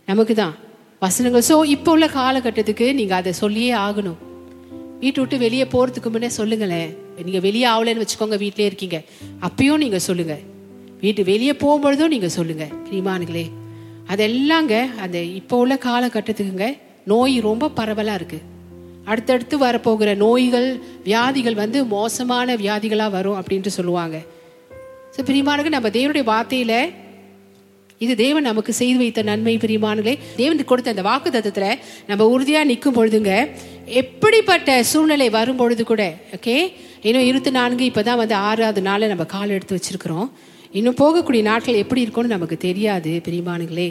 நமக்கு 0.08 0.36
தான் 0.36 0.56
வசனங்கள். 1.02 1.44
ஸோ 1.50 1.66
இப்போ 1.66 1.92
உள்ள 1.92 2.08
காலகட்டத்துக்கு 2.10 2.94
நீங்கள் 2.94 3.18
அதை 3.18 3.34
சொல்லியே 3.34 3.74
ஆகணும். 3.78 4.20
வீட்டை 5.00 5.22
விட்டு 5.22 5.38
வெளியே 5.38 5.64
போகிறதுக்கு 5.64 6.10
முன்னே 6.10 6.30
சொல்லுங்களேன். 6.30 6.92
நீங்கள் 7.28 7.44
வெளியே 7.48 7.68
ஆகலைன்னு 7.74 8.04
வச்சுக்கோங்க 8.04 8.38
வீட்டிலே 8.44 8.66
இருக்கீங்க. 8.70 8.98
அப்பயும் 9.48 9.82
நீங்கள் 9.84 10.06
சொல்லுங்கள் 10.08 10.42
வீட்டு 11.04 11.24
வெளியே 11.24 11.54
போகும்பொழுதும் 11.64 12.14
நீங்கள் 12.16 12.36
சொல்லுங்கள் 12.38 12.74
பிரிமானுங்களே 12.88 13.46
அதெல்லாங்க 14.14 14.74
அந்த 15.04 15.18
இப்போ 15.40 15.58
உள்ள 15.58 15.76
காலகட்டத்துக்குங்க 15.86 16.68
நோய் 17.12 17.36
ரொம்ப 17.50 17.70
பரவலாக 17.80 18.20
இருக்குது 18.20 18.50
அடுத்தடுத்து 19.06 19.56
வரப்போகிற 19.58 20.10
நோய்கள் 20.16 20.68
வியாதிகள் 21.04 21.54
வந்து 21.54 21.86
மோசமான 21.86 22.56
வியாதிகளாக 22.56 23.12
வரும் 23.12 23.40
அப்படின்ட்டு 23.40 23.72
சொல்லுவாங்க. 23.78 24.18
ஸோ 25.16 25.22
பிரிமானுக்கு 25.30 25.76
நம்ம 25.78 25.90
தேவனுடைய 25.90 26.26
வார்த்தையில் 26.34 26.78
இது 28.02 28.14
தேவன் 28.16 28.48
நமக்கு 28.50 28.72
செய்து 28.74 28.98
வைத்த 29.02 29.22
நன்மை 29.22 29.58
பிரியமானுங்களே 29.64 30.14
தேவன் 30.36 30.64
கொடுத்த 30.72 30.94
அந்த 30.94 31.04
வாக்கு 31.10 31.30
தத்துவத்தில் 31.32 31.80
நம்ம 32.08 32.26
உறுதியாக 32.28 32.70
நிற்கும் 32.72 32.96
பொழுதுங்க 32.98 33.34
எப்படிப்பட்ட 34.02 34.84
சூழ்நிலை 34.92 35.30
வரும் 35.38 35.60
பொழுது 35.62 35.84
கூட 35.84 36.04
ஓகே 36.36 36.56
இன்னும் 37.08 37.26
இருபத்தி 37.30 37.52
நான்கு 37.56 37.86
இப்போ 37.90 38.02
தான் 38.08 38.20
வந்து 38.20 38.36
ஆறாவது 38.50 38.82
நாளில் 38.82 39.12
நம்ம 39.12 39.24
கால் 39.34 39.54
எடுத்து 39.56 39.78
வச்சுருக்கிறோம். 39.78 40.28
இன்னும் 40.78 40.96
போகக்கூடிய 41.02 41.42
நாட்கள் 41.48 41.80
எப்படி 41.82 42.02
இருக்கும்னு 42.06 42.34
நமக்கு 42.34 42.58
தெரியாது 42.58 43.12
பெரியமானுங்களே 43.26 43.88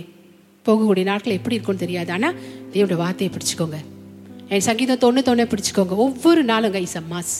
போகக்கூடிய 0.66 1.04
நாட்கள் 1.10 1.36
எப்படி 1.38 1.56
இருக்கும்னு 1.56 1.82
தெரியாது. 1.84 2.10
ஆனால் 2.16 2.38
தேவோட 2.72 2.96
வார்த்தையை 3.02 3.30
பிடிச்சிக்கோங்க. 3.34 3.80
என் 4.48 4.64
சங்கீதம் 4.68 5.02
தொண்ணூத்தொன்னே 5.04 5.46
பிடிச்சிக்கோங்க. 5.52 5.94
ஒவ்வொரு 6.06 6.44
நாளும் 6.52 6.74
கைஸ் 6.78 6.96
அம்மாஸ் 7.02 7.34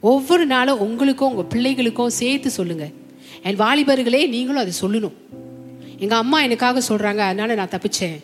ஒவ்வொரு 0.00 0.46
நாளும் 0.54 0.82
உங்களுக்கும் 0.86 1.30
உங்கள் 1.32 1.50
பிள்ளைகளுக்கும் 1.54 2.12
சேர்த்து 2.20 2.50
சொல்லுங்கள் 2.58 2.92
என் 3.46 3.62
வாலிபர்களே 3.64 4.22
நீங்களும் 4.34 4.62
அதை 4.66 4.74
சொல்லணும். 4.82 5.16
எங்கள் 5.98 6.18
அம்மா 6.18 6.42
எனக்காக 6.42 6.82
சொல்கிறாங்க 6.90 7.22
அதனால 7.30 7.54
நான் 7.62 7.74
தப்பிச்சேன். 7.76 8.20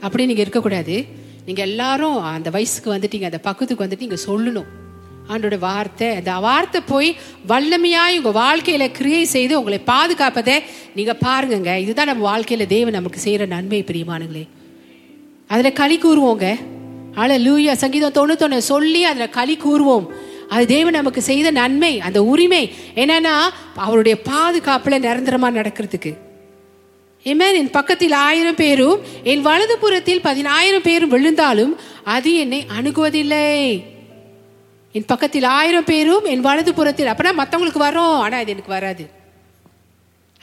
அப்படி 0.00 0.26
நீங்கள் 0.26 0.46
இருக்கக்கூடாது. 0.46 0.96
நீங்கள் 1.46 1.68
எல்லாரும் 1.70 2.20
அந்த 2.36 2.50
வயசுக்கு 2.50 2.96
வந்துட்டீங்க 2.96 3.28
அந்த 3.32 3.42
பக்கத்துக்கு 3.50 3.84
வந்துட்டு 3.84 4.06
நீங்கள் 4.06 4.26
சொல்லணும். 4.28 4.70
ஆண்டோட 5.32 5.56
வார்த்தை 5.68 6.08
அந்த 6.20 6.32
வார்த்தை 6.46 6.80
போய் 6.92 7.10
வல்லமையாய் 7.50 8.18
உங்கள் 8.20 8.38
வாழ்க்கையில் 8.42 8.94
கிரியை 8.98 9.24
செய்து 9.34 9.58
உங்களை 9.60 9.78
பாதுகாப்பதை 9.92 10.56
நீங்கள் 10.96 11.22
பாருங்கங்க. 11.26 11.72
இதுதான் 11.84 12.10
நம்ம 12.12 12.26
வாழ்க்கையில் 12.30 12.72
தேவன் 12.74 12.98
நமக்கு 12.98 13.20
செய்கிற 13.26 13.46
நன்மை 13.54 13.80
பிரியமானங்களே 13.90 14.44
அதில் 15.52 15.78
களி 15.80 15.96
கூறுவோங்க. 16.02 16.46
ஆள 17.22 17.38
லூயா 17.46 17.72
சங்கீதம் 17.84 18.18
தொண்ணூத்தொன்னு 18.18 18.58
சொல்லி 18.72 19.00
அதில் 19.10 19.34
களி 19.38 19.56
கூறுவோம். 19.64 20.06
அது 20.54 20.64
தேவன் 20.66 20.98
நமக்கு 20.98 21.20
செய்த 21.30 21.48
நன்மை 21.58 21.90
அந்த 22.06 22.18
உரிமை. 22.32 22.64
என்னன்னா 23.02 23.34
அவருடைய 23.84 24.16
பாதுகாப்புல 24.30 24.98
நிரந்தரமா 25.06 25.48
நடக்கிறதுக்கு. 25.58 26.12
ஏமேன் 27.24 27.58
என் 27.58 27.74
பக்கத்தில் 27.76 28.14
ஆயிரம் 28.26 28.60
பேரும் 28.60 29.00
என் 29.32 29.42
வலது 29.48 29.74
புறத்தில் 29.78 30.24
பதினாயிரம் 30.28 30.86
பேரும் 30.88 31.12
விழுந்தாலும் 31.14 31.74
அது 32.14 32.30
என்னை 32.42 32.60
அணுகுவதில்லை. 32.78 33.46
என் 34.98 35.06
பக்கத்தில் 35.10 35.46
ஆயிரம் 35.58 35.86
பேரும் 35.90 36.24
என் 36.32 36.42
வலது 36.46 36.72
புறத்தில் 36.78 37.10
அப்படின்னா 37.10 37.34
மற்றவங்களுக்கு 37.40 37.80
வரும் 37.88 38.16
ஆனால் 38.24 38.42
இது 38.44 38.52
எனக்கு 38.54 38.72
வராது. 38.76 39.04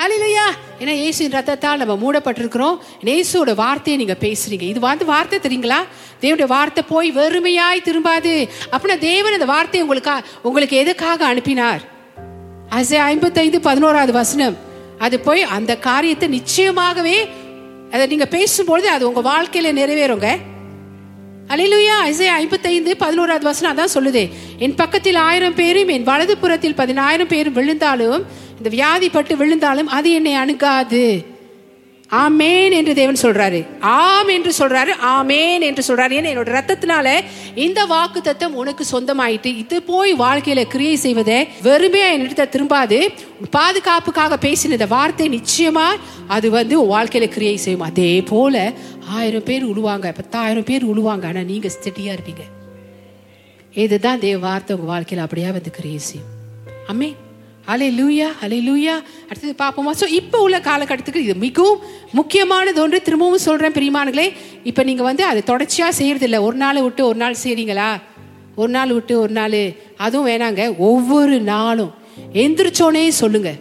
அலையிலையா 0.03 0.45
ஏன்னா 0.81 0.93
இயேசுவின் 1.01 1.35
ரத்தத்தால் 1.37 1.81
நம்ம 1.81 1.95
மூடப்பட்டிருக்கிறோம். 2.03 2.77
இயேசுவோட 3.09 3.53
வார்த்தையை 3.63 3.97
நீங்கள் 4.01 4.21
பேசுறீங்க. 4.25 4.65
இது 4.73 4.79
வந்து 4.85 5.05
வார்த்தை 5.13 5.39
தெரியுங்களா? 5.45 5.79
தேவனுடைய 6.21 6.49
வார்த்தை 6.55 6.83
போய் 6.93 7.09
வெறுமையாய் 7.19 7.85
திரும்பாது. 7.87 8.33
அப்படின்னா 8.73 8.97
தேவன் 9.09 9.37
அந்த 9.37 9.49
வார்த்தையை 9.53 9.83
உங்களுக்கு 9.85 10.15
உங்களுக்கு 10.49 10.77
எதுக்காக 10.83 11.25
அனுப்பினார்? 11.31 11.83
அசே 12.77 12.99
ஐம்பத்தைந்து 13.11 13.59
பதினோராவது 13.69 14.13
வசனம். 14.21 14.57
அது 15.05 15.17
போய் 15.27 15.49
அந்த 15.57 15.71
காரியத்தை 15.89 16.27
நிச்சயமாகவே 16.37 17.17
அதை 17.93 18.03
நீங்கள் 18.13 18.33
பேசும்பொழுது 18.37 18.87
அது 18.95 19.03
உங்கள் 19.09 19.29
வாழ்க்கையில் 19.31 19.77
நிறைவேறுங்க. 19.81 20.29
அலையிலுயா 21.49 21.97
ஐசை 22.01 22.27
ஐம்பத்தைந்து 22.27 22.97
பதினோராவது 22.97 23.43
வசனம் 23.43 23.77
அதான் 23.77 23.93
சொல்லுதே. 23.93 24.29
என் 24.59 24.75
பக்கத்தில் 24.75 25.15
ஆயிரம் 25.15 25.55
பேரும் 25.55 25.87
என் 25.87 26.03
வலது 26.03 26.37
புறத்தில் 26.37 26.75
பதினாயிரம் 26.75 27.27
பேரும் 27.27 27.53
விழுந்தாலும் 27.53 28.25
இந்த 28.57 28.69
வியாதிப்பட்டு 28.69 29.35
விழுந்தாலும் 29.35 29.87
அது 29.87 30.11
என்னை 30.11 30.33
அணுகாது. 30.33 31.28
ஆமேன் 32.11 32.71
என்று 32.71 32.93
தேவன் 32.93 33.17
சொல்றாரு. 33.21 33.79
ஆம் 33.79 34.27
என்று 34.27 34.53
சொல்றாரு 34.57 34.91
ஆமேன் 35.03 35.59
என்று 35.59 35.83
சொல்றாரு. 35.87 36.09
ஏன்னா 36.09 36.29
என்னோட 36.33 36.49
ரத்தத்தினால 36.57 37.21
இந்த 37.55 37.85
வாக்கு 37.85 38.21
தத்தம் 38.21 38.55
உனக்கு 38.55 38.85
சொந்தமாயிட்டு 38.91 39.45
இது 39.45 39.81
போய் 39.81 40.13
வாழ்க்கையில 40.13 40.63
கிரியை 40.63 40.95
செய்வதை 40.95 41.47
வெறுமையா 41.63 42.07
என்னிடத்த 42.15 42.49
திரும்பாது. 42.55 43.07
பாதுகாப்புக்காக 43.51 44.37
பேசின 44.47 44.69
இந்த 44.69 44.85
வார்த்தை 44.85 45.41
நிச்சயமா 45.41 45.87
அது 46.27 46.49
வந்து 46.49 46.97
வாழ்க்கையில 46.97 47.27
கிரியை 47.27 47.57
செய்யும். 47.57 47.81
அதே 47.81 48.21
போல 48.21 48.73
ஆயிரம் 49.07 49.43
பேர் 49.43 49.69
உழுவாங்க. 49.69 50.13
பத்தாயிரம் 50.13 50.63
பேர் 50.63 50.85
உழுவாங்க. 50.85 51.25
ஆனா 51.25 51.41
நீங்க 51.41 51.67
ஸ்டெடியா 51.67 52.17
இருப்பீங்க. 52.17 52.45
இதுதான் 53.73 54.19
தேவ 54.19 54.47
வார்த்தை 54.47 54.75
உங்க 54.75 54.99
வாழ்க்கையில 54.99 55.17
அப்படியே 55.17 55.51
வந்து 55.51 55.71
கிரியை 55.71 55.97
செய்யும். 55.97 56.29
அம்மே 56.87 57.15
அலை 57.73 57.87
லூயா 57.99 58.27
அலை 58.43 58.59
லூயா 58.67 58.95
அடுத்தது 59.29 59.53
பார்ப்போமா. 59.61 59.91
ஸோ 60.01 60.05
இப்போ 60.19 60.37
உள்ள 60.45 60.57
காலகட்டத்துக்கு 60.67 61.25
இது 61.25 61.35
மிகவும் 61.45 61.81
முக்கியமானது 62.19 62.79
ஒன்று. 62.83 62.99
திரும்பவும் 63.07 63.45
சொல்கிறேன் 63.47 63.75
பிரியமானங்களே 63.77 64.27
இப்போ 64.69 64.83
நீங்கள் 64.89 65.07
வந்து 65.09 65.23
அதை 65.31 65.41
தொடர்ச்சியாக 65.51 65.97
செய்கிறதில்ல 65.99 66.39
ஒரு 66.47 66.57
நாள் 66.63 66.81
விட்டு 66.85 67.03
ஒரு 67.11 67.19
நாள் 67.23 67.41
செய்கிறீங்களா 67.43 67.89
ஒரு 68.61 68.71
நாள் 68.75 68.93
விட்டு 68.95 69.13
ஒரு 69.23 69.33
நாள். 69.39 69.61
அதுவும் 70.05 70.29
வேணாங்க. 70.29 70.61
ஒவ்வொரு 70.89 71.35
நாளும். 71.53 71.91
எந்திரிச்சோனே 72.43 73.03
சொல்லுங்க. 73.21 73.51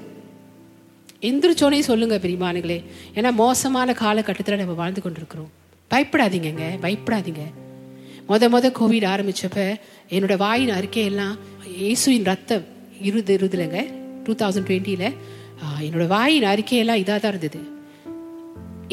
எந்திரிச்சோனே 1.29 1.79
சொல்லுங்கள் 1.91 2.23
பிரியமானங்களே 2.25 2.79
ஏன்னா 3.19 3.31
மோசமான 3.43 3.93
காலகட்டத்தில் 4.03 4.61
நம்ம 4.63 4.77
வாழ்ந்து 4.81 5.03
கொண்டிருக்கிறோம். 5.05 5.51
பயப்படாதீங்கங்க. 5.91 6.65
பயப்படாதீங்க. 6.85 7.45
மொத 8.31 8.49
மொத 8.55 8.67
கோவிட் 8.79 9.07
ஆரம்பித்தப்ப 9.13 9.61
என்னோட 10.17 10.35
வாயின் 10.45 10.75
அறிக்கையெல்லாம் 10.79 11.37
இயேசுவின் 11.79 12.29
ரத்தம் 12.31 12.67
இருது 13.09 13.33
இருதுலங்க. 13.39 13.79
டூ 14.29 14.35
தௌசண்ட் 14.43 14.69
டுவெண்ட்டியில் 14.71 15.09
என்னோட 15.87 16.07
வாயின் 16.15 16.47
அறிக்கையெல்லாம் 16.53 17.01
இதாக 17.03 17.19
தான் 17.25 17.35
இருந்தது. 17.35 17.61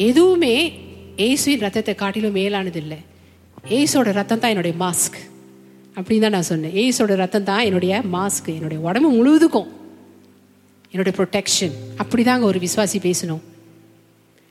எதுவுமே 0.08 0.54
ஏசுவின் 1.26 1.64
ரத்தத்தை 1.64 1.92
காட்டிலும் 2.02 2.36
மேலானது 2.40 2.80
இல்லை 2.84 2.98
ஏசோட 3.78 4.08
ரத்தம் 4.18 4.42
தான் 4.42 4.52
என்னுடைய 4.54 4.74
மாஸ்க் 4.82 5.18
அப்படின்னு 5.96 6.24
தான் 6.24 6.36
நான் 6.36 6.48
சொன்னேன். 6.50 6.74
ஏசோட 6.82 7.12
ரத்தம் 7.22 7.46
தான் 7.50 7.64
என்னுடைய 7.68 7.94
மாஸ்க் 8.16 8.48
என்னுடைய 8.56 8.78
உடம்பு 8.88 9.10
முழுவதுக்கும் 9.16 9.70
என்னுடைய 10.92 11.14
ப்ரொடெக்ஷன் 11.18 11.74
அப்படிதாங்க 12.02 12.44
ஒரு 12.50 12.58
விசுவாசி 12.66 12.98
பேசணும். 13.08 13.42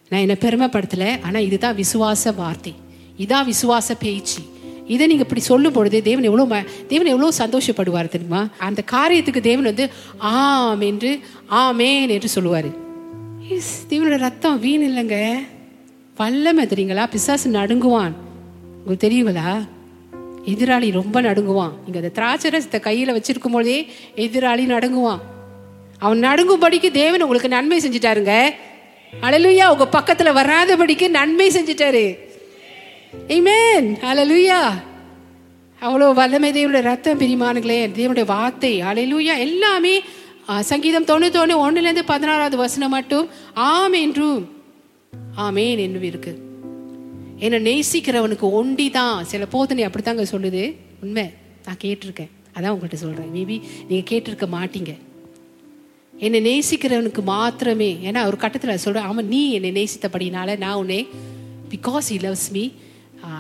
நான் 0.10 0.24
என்னை 0.26 0.38
பெருமைப்படுத்தலை 0.46 1.12
ஆனால் 1.28 1.46
இதுதான் 1.50 1.78
விசுவாச 1.84 2.34
வார்த்தை. 2.42 2.74
இதான் 3.24 3.48
விசுவாச 3.52 3.88
பேச்சு. 4.06 4.42
இதை 4.88 5.08
நீங்க 5.08 5.22
இப்படி 5.22 5.42
சொல்லும் 5.42 5.72
பொழுது 5.72 6.02
தேவன் 6.02 6.24
எவ்வளோ 6.24 6.64
தேவன் 6.88 7.08
எவ்வளோ 7.08 7.34
சந்தோஷப்படுவார் 7.38 8.08
தெரியுமா? 8.08 8.48
அந்த 8.58 8.84
காரியத்துக்கு 8.92 9.40
தேவன் 9.40 9.64
வந்து 9.64 9.90
ஆம் 10.18 10.82
என்று 10.82 11.20
ஆமேன் 11.52 12.10
என்று 12.10 12.30
சொல்லுவார். 12.30 12.68
தேவனோட 13.90 14.18
ரத்தம் 14.18 14.60
வீண் 14.60 14.84
இல்லைங்க. 14.84 15.34
வல்லமை 16.18 16.66
தெரியுங்களா? 16.66 17.10
பிசாசு 17.10 17.52
நடுங்குவான். 17.52 18.14
உங்களுக்கு 18.78 19.08
தெரியுங்களா? 19.08 19.68
எதிராளி 20.46 20.92
ரொம்ப 20.92 21.22
நடுங்குவான். 21.22 21.72
இங்க 21.86 22.00
அந்த 22.02 22.12
திராட்சரசத்தை 22.14 22.82
கையில 22.82 23.20
வச்சிருக்கும் 23.20 23.52
பொழுதே 23.52 23.88
எதிராளி 24.16 24.66
நடுங்குவான். 24.66 25.20
அவன் 26.00 26.24
நடுங்கும்படிக்கு 26.24 26.92
தேவன் 26.92 27.22
உங்களுக்கு 27.22 27.50
நன்மை 27.50 27.80
செஞ்சிட்டாருங்க. 27.80 28.50
அழலுயா 29.22 29.70
உங்க 29.70 29.88
பக்கத்துல 29.92 30.34
வராதபடிக்கு 30.40 31.10
நன்மை 31.10 31.50
செஞ்சிட்டாரு. 31.50 32.25
ஏமேன் 33.36 33.88
அலலுயா 34.10 34.60
அவ்வளோ 35.82 36.08
வல்லமை 36.20 36.50
தேவனுடைய 36.58 36.84
ரத்தம் 36.92 37.20
பிரிமானுங்களே 37.22 37.80
தேவனுடைய 37.98 38.26
வார்த்தை. 38.26 38.74
அலையிலூயா 38.90 39.34
எல்லாமே 39.48 39.96
சங்கீதம் 40.70 41.08
தொண்ணூத்தொன்று 41.10 41.56
ஒன்றுலேருந்து 41.66 42.04
பதினாறாவது 42.12 42.58
வசனம் 42.64 42.94
மட்டும். 42.98 43.28
ஆம் 43.70 43.98
என்றும் 44.04 44.44
ஆமேன் 45.46 45.82
என்றும் 45.86 46.08
இருக்கு 46.10 46.34
என்னை 47.46 47.60
நேசிக்கிறவனுக்கு 47.70 48.48
ஒண்டி 48.60 48.88
தான் 48.98 49.26
சில 49.32 49.46
போதனை 49.54 49.84
அப்படித்தாங்க 49.86 50.26
சொல்லுது. 50.34 50.64
உண்மை. 51.04 51.26
நான் 51.66 51.82
கேட்டிருக்கேன். 51.84 52.32
அதான் 52.56 52.74
உங்கள்கிட்ட 52.76 53.00
சொல்கிறேன் 53.04 53.32
மேபி 53.38 53.56
நீங்கள் 53.90 54.10
கேட்டிருக்க 54.12 54.48
மாட்டீங்க. 54.56 54.92
என்னை 56.26 56.40
நேசிக்கிறவனுக்கு 56.50 57.22
மாத்திரமே. 57.34 57.92
ஏன்னா 58.08 58.22
ஒரு 58.30 58.38
கட்டத்தில் 58.44 58.84
சொல்கிறேன் 58.86 59.08
ஆமாம் 59.10 59.32
நீ 59.34 59.42
என்னை 59.58 59.72
நேசித்தபடினால 59.80 60.58
நான் 60.64 60.80
உன்னை 60.84 61.02
because 61.74 62.10
he 62.12 62.18
loves 62.26 62.50
me 62.58 62.64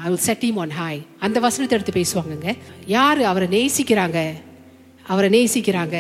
I 0.04 0.08
will 0.08 0.24
set 0.28 0.44
him 0.44 0.58
on 0.58 0.74
high 0.82 1.00
அந்த 1.20 1.40
வசனத்தை 1.40 1.80
எடுத்து 1.80 2.00
பேசுவாங்கங்க. 2.00 2.58
யார் 2.86 3.22
அவரை 3.22 3.48
நேசிக்கிறாங்க? 3.56 4.20
அவரை 5.08 5.30
நேசிக்கிறாங்க. 5.38 5.98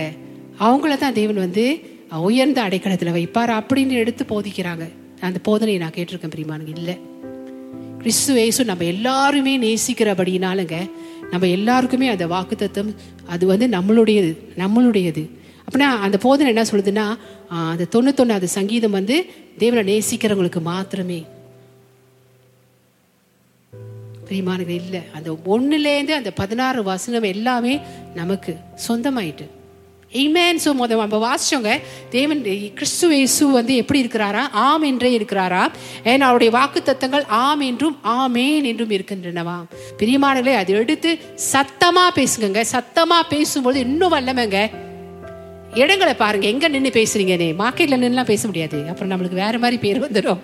அவங்கள 0.59 0.97
தான் 0.97 1.13
தேவன் 1.13 1.35
வந்து 1.35 1.65
உயர்ந்த 2.11 2.59
அடைக்கலத்தில் 2.61 3.15
வைப்பார் 3.17 3.51
அப்படின்னு 3.59 3.89
எடுத்து 3.89 4.25
போதிக்கிறாங்க. 4.29 4.85
அந்த 5.21 5.39
போதனையை 5.47 5.77
நான் 5.77 5.95
கேட்டிருக்கேன் 5.95 6.35
பிரிமானுங்க 6.35 6.73
இல்லை. 6.75 6.95
கிறிஸ்து 7.99 8.33
ஏசு 8.35 8.65
நம்ம 8.65 8.83
எல்லாருமே 8.83 9.53
நேசிக்கிறபடினாலுங்க 9.57 10.77
நம்ம 11.31 11.47
எல்லாருக்குமே 11.47 12.07
அந்த 12.07 12.27
வாக்கு 12.27 12.55
தத்துவம் 12.55 12.95
அது 13.25 13.45
வந்து 13.51 13.67
நம்மளுடையது 13.67 14.31
நம்மளுடையது. 14.57 15.23
அப்படின்னா 15.65 15.89
அந்த 16.07 16.17
போதனை 16.17 16.49
என்ன 16.53 16.65
சொல்லுதுன்னா 16.71 17.05
அந்த 17.47 17.87
தொண்ணூத்தொன்னாவது 17.95 18.43
சங்கீதம் 18.43 18.91
வந்து 18.91 19.25
தேவனை 19.57 19.83
நேசிக்கிறவங்களுக்கு 19.91 20.61
மாத்திரமே. 20.61 21.25
பிரியமானது 24.29 24.73
இல்லை. 24.83 25.01
அந்த 25.17 25.29
ஒன்றுலேருந்து 25.53 26.13
அந்த 26.19 26.31
பதினாறு 26.31 26.83
வசனம் 26.83 27.29
எல்லாமே 27.33 27.75
நமக்கு 28.13 28.53
சொந்தமாயிட்டு. 28.87 29.47
இமேன் 30.11 30.59
ஸோ 30.63 30.71
முத 30.79 30.95
நம்ம 30.99 31.17
வாசிச்சோங்க 31.23 31.71
தேவன் 32.09 32.41
கிறிஸ்து 32.73 33.07
இயேசு 33.15 33.47
வந்து 33.55 33.75
எப்படி 33.81 33.99
இருக்கிறாரா? 34.03 34.43
ஆம் 34.51 34.85
என்றே 34.89 35.09
இருக்கிறாரா? 35.17 35.63
ஏன்னா 36.03 36.25
அவருடைய 36.29 36.51
வாக்கு 36.57 36.81
தத்தங்கள் 36.81 37.25
ஆம் 37.27 37.59
என்றும் 37.59 37.97
ஆமேன் 38.03 38.65
என்றும் 38.71 38.93
இருக்கின்றனவா? 38.97 39.57
பிரியமானங்களே 39.99 40.55
அதை 40.61 40.75
எடுத்து 40.75 41.11
சத்தமா 41.51 42.05
பேசுங்க 42.19 42.63
சத்தமா 42.75 43.19
பேசும்போது 43.29 43.79
இன்னும் 43.79 44.15
வல்லமைங்க. 44.15 44.59
இடங்களை 45.83 46.13
பாருங்க. 46.13 46.47
எங்க 46.47 46.67
நின்று 46.67 46.91
பேசுறீங்கன்னு. 46.99 47.47
மார்க்கெட்ல 47.61 48.01
நின்றுலாம் 48.01 48.33
பேச 48.33 48.43
முடியாது. 48.47 48.77
அப்புறம் 48.89 49.11
நம்மளுக்கு 49.13 49.43
வேற 49.45 49.57
மாதிரி 49.57 49.77
பேர் 49.85 50.03
வந்துடும். 50.05 50.43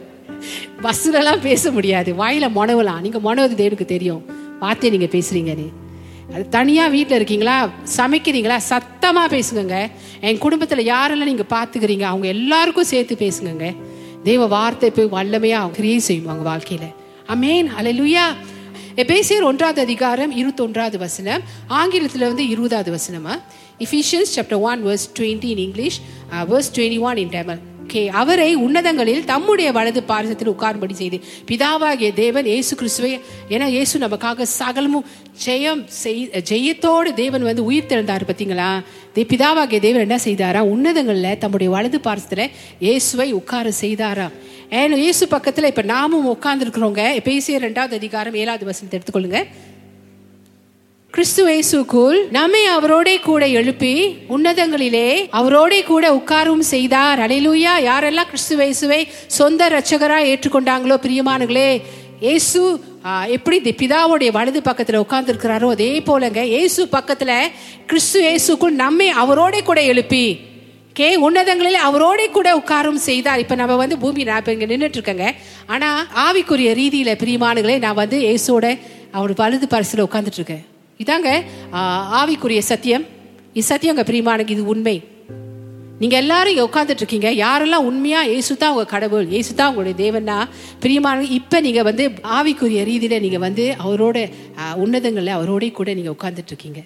பஸ்ஸுலலாம் 0.81 1.39
பேச 1.39 1.71
முடியாது. 1.71 2.13
வாயில 2.13 2.49
மொனவலாம் 2.55 3.01
நீங்க 3.01 3.19
மொனவது 3.19 3.49
தேவனுக்கு 3.49 3.85
தெரியும். 3.85 4.25
வார்த்தையை 4.59 5.09
நீங்க 5.31 5.53
நீ. 5.53 5.69
அது 6.33 6.49
தனியா 6.49 6.87
வீட்டில் 6.87 7.15
இருக்கீங்களா? 7.15 7.69
சமைக்கிறீங்களா? 7.97 8.59
சத்தமா 8.69 9.25
பேசுங்கங்க. 9.29 9.91
என் 10.21 10.41
குடும்பத்துல 10.41 10.93
யாரெல்லாம் 10.93 11.23
நீங்க 11.23 11.43
பாத்துக்கிறீங்க? 11.49 12.01
அவங்க 12.01 12.27
எல்லாருக்கும் 12.27 12.83
சேர்த்து 12.83 13.15
பேசுங்கங்க. 13.19 13.75
தெய்வ 14.23 14.45
வார்த்தை 14.45 14.91
போய் 14.91 15.05
வல்லமையா 15.05 15.71
கிரியை 15.71 15.99
செய்வாங்க 15.99 16.39
அவங்க 16.39 16.49
வாழ்க்கையில. 16.49 16.93
அமேன் 17.31 17.69
அலையிலுயா 17.79 18.23
எபேசியர் 18.95 19.43
ஒன்றாவது 19.43 19.81
அதிகாரம் 19.81 20.37
இருபத்தொன்றாவது 20.37 20.97
வசனம். 20.97 21.41
ஆங்கிலத்தில் 21.67 22.21
வந்து 22.21 22.47
இருபதாவது 22.47 22.91
வசனமா? 22.91 23.41
Ephesians 23.79 24.31
chapter 24.35 24.59
one 24.59 24.85
verse 24.85 25.19
twenty 25.19 25.43
in 25.43 25.57
English 25.57 26.01
verse 26.31 26.75
twenty 26.75 26.99
one 26.99 27.17
in 27.17 27.29
Tamil 27.29 27.59
okay 27.91 28.03
அவரை 28.19 28.51
உன்னதங்களில் 28.65 29.25
தம்முடைய 29.31 29.69
வலது 29.77 30.01
பாரசத்தில் 30.09 30.51
உட்காரும்படி 30.51 30.95
செய்து 30.99 31.17
பிதாவாகிய 31.49 32.09
தேவன் 32.19 32.47
இயேசு 32.51 32.73
கிறிஸ்துவை 32.79 33.09
ஏன்னா 33.53 33.65
இயேசு 33.73 33.99
நமக்காக 34.03 34.45
சகலமும் 34.59 35.07
ஜெயம் 35.45 35.81
செய் 36.01 36.21
ஜெயத்தோடு 36.49 37.11
தேவன் 37.13 37.43
வந்து 37.47 37.63
உயிர் 37.69 37.89
திறந்தார் 37.91 38.25
பார்த்தீங்களா? 38.29 38.69
தே 39.15 39.25
பிதாவாகிய 39.33 39.79
தேவன் 39.87 40.05
என்ன 40.07 40.19
செய்தாரா? 40.27 40.61
உன்னதங்களில் 40.75 41.39
தம்முடைய 41.43 41.71
வலது 41.75 41.99
பாரசத்தில் 42.07 42.45
இயேசுவை 42.79 43.27
உட்கார 43.39 43.73
செய்தாரா? 43.83 44.27
ஏன்னா 44.81 45.01
இயேசு 45.05 45.27
பக்கத்தில் 45.27 45.69
இப்போ 45.71 45.85
நாமும் 45.93 46.29
உட்கார்ந்துருக்குறோங்க. 46.35 47.03
பேசிய 47.29 47.59
ரெண்டாவது 47.59 47.99
அதிகாரம் 48.01 48.39
ஏழாவது 48.43 48.65
வசனத்தை 48.65 48.97
எடுத்துக்கொள்ளுங்க. 48.99 49.41
கிறிஸ்து 51.13 51.53
இயேசுக்குள் 51.53 52.27
நம்மை 52.29 52.67
அவரோடே 52.67 53.19
கூட 53.19 53.47
எழுப்பி 53.47 54.17
உன்னதங்களிலே 54.29 55.27
அவரோட 55.33 55.83
கூட 55.83 56.13
உட்காரவும் 56.15 56.59
செய்தார். 56.59 57.19
அலையிலூயா 57.19 57.73
யாரெல்லாம் 57.89 58.27
கிறிஸ்து 58.27 58.55
இயேசுவை 58.55 59.07
சொந்த 59.27 59.69
ரட்சகரா 59.69 60.19
ஏற்றுக்கொண்டாங்களோ 60.31 60.95
பிரியமானங்களே 61.05 61.81
இயேசு 62.19 62.79
எப்படி 63.27 63.61
தி 63.61 63.71
பிதாவுடைய 63.71 64.31
வலது 64.31 64.61
பக்கத்துல 64.61 65.01
உட்கார்ந்துருக்கிறாரோ 65.05 65.69
அதே 65.69 65.99
போலங்க 65.99 66.43
இயேசு 66.43 66.87
பக்கத்துல 66.91 67.31
கிறிஸ்து 67.85 68.21
இயேசுக்குள் 68.21 68.73
நம்மை 68.73 69.09
அவரோடே 69.09 69.63
கூட 69.63 69.81
எழுப்பி 69.81 70.25
கே 70.93 71.15
உன்னதங்களில் 71.15 71.79
அவரோட 71.87 72.31
கூட 72.31 72.57
உட்காரும் 72.57 73.03
செய்தார். 73.09 73.39
இப்ப 73.39 73.55
நம்ம 73.55 73.75
வந்து 73.75 73.97
பூமி 73.97 74.23
நான் 74.23 74.37
இப்ப 74.37 74.53
நின்றுட்டு 74.53 74.99
இருக்கேங்க 74.99 75.33
ஆனா 75.67 76.07
ஆவிக்குரிய 76.15 76.71
ரீதியில 76.81 77.13
பிரியமானங்களே 77.23 77.79
நான் 77.79 78.01
வந்து 78.03 78.19
இயேசோட 78.19 78.79
அவர் 79.11 79.33
வலது 79.33 79.67
பரிசுல 79.75 80.07
உட்காந்துட்டு 80.07 80.41
இருக்கேன் 80.43 80.65
இதாங்க 81.03 81.29
ஆவிக்குரிய 82.19 82.61
சத்தியம். 82.71 83.05
இது 83.57 83.65
சத்தியங்க 83.71 84.03
பிரியமானங்க 84.09 84.53
இது 84.55 84.65
உண்மை. 84.73 84.97
நீங்க 86.01 86.15
எல்லாரும் 86.23 86.51
இங்க 86.53 86.63
உட்காந்துட்டு 86.67 87.03
இருக்கீங்க 87.03 87.29
யாரெல்லாம் 87.41 87.87
உண்மையா 87.89 88.21
இயேசு 88.29 88.53
தான் 88.61 88.71
உங்க 88.73 88.85
கடவுள் 88.93 89.25
இயேசு 89.33 89.51
தான் 89.59 89.69
உங்களுடைய 89.71 89.95
தேவன்னா 90.01 90.37
பிரியமான 90.83 91.27
இப்ப 91.39 91.59
நீங்க 91.65 91.81
வந்து 91.89 92.05
ஆவிக்குரிய 92.37 92.83
ரீதியில 92.89 93.19
நீங்க 93.25 93.39
வந்து 93.45 93.65
அவரோட 93.85 94.17
உன்னதங்கள்ல 94.83 95.35
அவரோட 95.37 95.69
கூட 95.79 95.93
நீங்க 95.99 96.13
உட்காந்துட்டு 96.15 96.51
இருக்கீங்க 96.53 96.81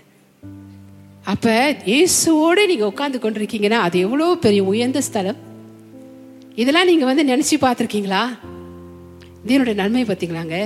அப்ப 1.34 1.54
இயேசுவோட 1.92 2.66
நீங்க 2.72 2.86
உட்காந்து 2.92 3.22
கொண்டிருக்கீங்கன்னா 3.22 3.80
அது 3.86 4.00
எவ்வளவு 4.06 4.34
பெரிய 4.46 4.64
உயர்ந்த 4.72 5.00
ஸ்தலம். 5.08 5.40
இதெல்லாம் 6.62 6.90
நீங்க 6.90 7.06
வந்து 7.12 7.24
நினைச்சு 7.32 7.56
பார்த்துருக்கீங்களா? 7.64 8.24
இதனுடைய 9.48 9.76
நன்மை 9.82 10.04
பார்த்தீங்களாங்க 10.10 10.58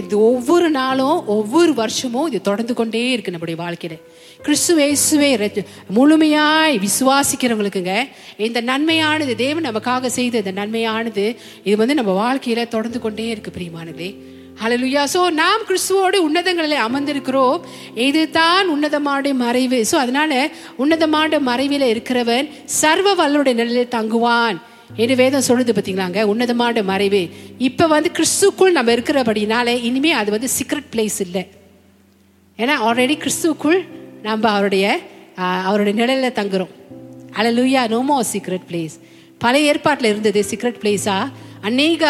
இது 0.00 0.20
ஒவ்வொரு 0.20 0.70
நாளும் 0.70 1.26
ஒவ்வொரு 1.26 1.74
வருஷமும் 1.74 2.26
இது 2.26 2.40
தொடர்ந்து 2.40 2.74
கொண்டே 2.74 3.10
இருக்கு 3.10 3.30
நம்முடைய 3.30 3.62
வாழ்க்கையில. 3.62 3.96
கிறிஸ்துவேசுவே 4.44 5.64
முழுமையாய் 5.96 6.80
விசுவாசிக்கிறவங்களுக்குங்க 6.86 8.08
இந்த 8.36 8.62
நன்மையானது 8.62 9.34
தேவன் 9.34 9.64
நமக்காக 9.64 10.06
செய்த 10.06 10.38
இந்த 10.38 10.52
நன்மையானது 10.52 11.36
இது 11.64 11.76
வந்து 11.76 11.94
நம்ம 11.94 12.14
வாழ்க்கையில 12.20 12.68
தொடர்ந்து 12.68 13.00
கொண்டே 13.00 13.26
இருக்கு 13.28 13.52
பிரியமானதே 13.58 14.10
ஹலலுயா 14.62 15.04
சோ 15.14 15.30
நாம் 15.30 15.62
கிறிஸ்துவோடு 15.68 16.16
உன்னதங்களில் 16.16 16.82
அமர்ந்திருக்கிறோம். 16.86 17.60
இதுதான் 17.94 18.68
உன்னதமான 18.68 19.34
மறைவு. 19.34 19.84
சோ 19.90 19.94
அதனால 19.94 20.50
உன்னதமான 20.76 21.38
மறைவில 21.38 21.84
இருக்கிறவன் 21.94 22.50
சர்வ 22.64 23.14
வல்லுடைய 23.14 23.54
நிலையில் 23.54 23.88
தங்குவான். 23.88 24.58
என்று 25.00 25.14
வேதம் 25.22 25.46
சொல்லுது 25.48 25.72
பார்த்தீங்களாங்க 25.76 26.22
உன்னதமான 26.32 26.82
மறைவு. 26.90 27.22
இப்போ 27.68 27.84
வந்து 27.94 28.10
கிறிஸ்துக்குள் 28.18 28.76
நம்ம 28.78 28.92
இருக்கிறபடினால 28.96 29.74
இனிமேல் 29.88 30.18
அது 30.20 30.30
வந்து 30.36 30.50
சீக்ரெட் 30.56 30.88
பிளேஸ் 30.94 31.18
இல்லை. 31.26 31.42
ஏன்னா 32.58 32.76
ஆல்ரெடி 32.88 33.16
கிறிஸ்துக்குள் 33.24 33.80
நம்ம 34.28 34.44
அவருடைய 34.56 34.86
அவருடைய 35.68 35.94
நிழலில் 36.00 36.36
தங்குறோம். 36.40 36.72
அலலுயா 37.38 37.82
நோமோ 37.92 38.16
சீக்ரெட் 38.32 38.66
பிளேஸ் 38.70 38.96
பழைய 39.44 39.70
ஏற்பாட்டில் 39.70 40.10
இருந்தது 40.10 40.40
சீக்ரெட் 40.50 40.80
பிளேஸாக 40.82 41.50
அநேக 41.68 42.04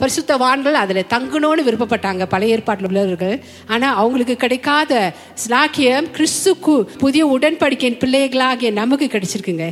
பரிசுத்தவான்கள் 0.00 0.76
அதில் 0.80 1.08
தங்கணும்னு 1.12 1.62
விருப்பப்பட்டாங்க 1.66 2.24
பழைய 2.32 2.54
ஏற்பாட்டில் 2.56 2.88
உள்ளவர்கள். 2.88 3.36
ஆனால் 3.72 3.96
அவங்களுக்கு 4.00 4.36
கிடைக்காத 4.44 4.92
ஸ்லாக்கியம் 5.44 6.08
கிறிஸ்துக்கு 6.16 6.74
புதிய 7.02 7.24
உடன்படிக்கையின் 7.36 8.00
பிள்ளைகளாகிய 8.02 8.70
நமக்கு 8.80 9.08
கிடைச்சிருக்குங்க. 9.14 9.66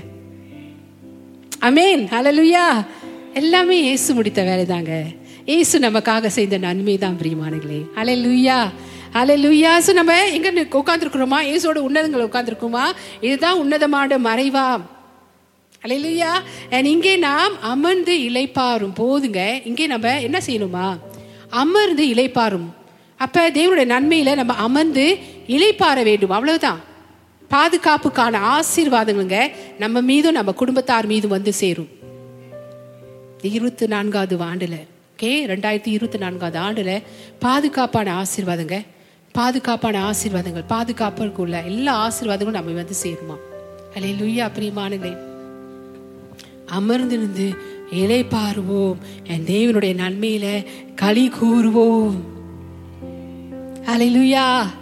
அமேன் 1.67 2.03
ஹalleluya. 2.13 2.65
எல்லாமே 3.41 3.77
இயேசு 3.83 4.15
முடித்த 4.15 4.41
வேலைதாங்க. 4.49 4.93
ஏசு 5.45 5.79
நமக்காக 5.79 6.27
செய்த 6.27 6.59
நன்மை 6.59 6.99
தான் 6.99 7.17
பிரியமானங்களே 7.21 7.79
ஹalleluya. 7.97 8.59
ஹalleluya. 9.17 9.71
சோ 9.87 9.93
நம்ம 9.93 10.31
எங்க 10.37 10.51
உட்காந்துருக்குறோமா 10.81 11.39
ஏசோட 11.55 11.79
உன்னதங்களை 11.89 12.25
உட்காந்துருக்குமா 12.29 12.85
இதுதான் 13.21 13.61
உன்னதமான 13.63 14.19
மறைவா. 14.29 14.69
ஹalleluya. 15.83 16.33
And 16.71 16.87
இங்கே 16.87 17.17
நாம் 17.17 17.55
அமர்ந்து 17.61 18.15
இளைப்பாறும் 18.29 18.97
போதுங்க. 19.03 19.41
இங்கே 19.65 19.87
நம்ம 19.87 20.21
என்ன 20.21 20.41
செய்யணுமா? 20.47 20.87
அமர்ந்து 21.49 22.05
இளைப்பாறும் 22.15 22.69
அப்ப 23.17 23.51
தேவனுடைய 23.51 23.89
நன்மையில 23.97 24.35
நம்ம 24.35 24.53
அமர்ந்து 24.69 25.07
இழைப்பார 25.57 25.97
வேண்டும். 26.03 26.37
அவ்வளவுதான். 26.39 26.81
பாதுகாப்புக்கான 27.51 28.55
ஆசீர்வாதங்களுங்க 28.55 29.51
நம்ம 29.79 30.01
மீதும் 30.01 30.33
நம்ம 30.33 30.53
குடும்பத்தார் 30.53 31.07
மீதும் 31.07 31.31
வந்து 31.31 31.53
சேரும். 31.53 31.89
இருபத்தி 33.43 33.87
நான்காவது 33.87 34.37
ஆண்டுல 34.37 34.87
ஓகே? 35.19 35.23
ரெண்டாயிரத்தி 35.23 35.85
இருபத்தி 35.85 36.19
நான்காவது 36.19 36.61
ஆண்டுல 36.61 37.03
பாதுகாப்பான 37.39 38.23
ஆசீர்வாதங்க. 38.23 38.85
பாதுகாப்பான 39.33 40.11
ஆசீர்வாதங்கள் 40.11 40.65
பாதுகாப்புக்குள்ள 40.69 41.65
எல்லா 41.65 42.09
ஆசீர்வாதங்களும் 42.09 42.45
நம்ம 42.45 42.73
வந்து 42.73 42.95
சேருமா. 43.03 43.37
அலே 43.95 43.99
லுய்யா 43.99 44.51
பிரியமானங்களே 44.57 45.17
அமர்ந்திருந்து 46.79 47.57
இலை 47.91 48.25
பாருவோம். 48.25 48.97
என் 49.27 49.45
தேவனுடைய 49.45 49.95
நன்மையில 49.95 50.67
களி 50.95 51.29
கூறுவோம். 51.29 52.15
அலைலுயா 53.87 54.73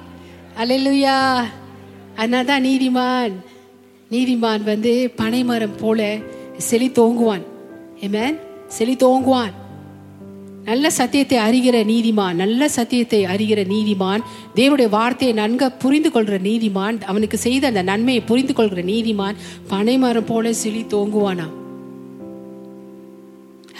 அதனால 2.16 2.44
தான் 2.44 2.64
நீதிமான் 2.64 3.32
நீதிமான் 4.10 4.62
வந்து 4.62 5.12
பனைமரம் 5.16 5.76
போல 5.80 6.18
செழி 6.70 6.88
தோங்குவான். 6.92 7.42
ஏமேன் 8.00 8.38
செழி 8.78 8.96
தோங்குவான். 8.96 9.52
நல்ல 10.64 10.90
சத்தியத்தை 10.90 11.38
அறிகிற 11.38 11.72
நீதிமான் 11.72 12.34
நல்ல 12.34 12.68
சத்தியத்தை 12.68 13.24
அறிகிற 13.24 13.64
நீதிமான் 13.68 14.20
தேவனுடைய 14.54 14.88
வார்த்தையை 14.88 15.36
நன்க 15.36 15.70
புரிந்து 15.70 16.10
கொள்கிற 16.10 16.38
நீதிமான் 16.38 17.00
அவனுக்கு 17.00 17.38
செய்த 17.38 17.66
அந்த 17.66 17.82
நன்மையை 17.82 18.22
புரிந்து 18.22 18.52
கொள்கிற 18.52 18.82
நீதிமான் 18.82 19.34
பனைமரம் 19.68 20.24
போல 20.24 20.50
செழி 20.50 20.86
தோங்குவானா? 20.90 21.60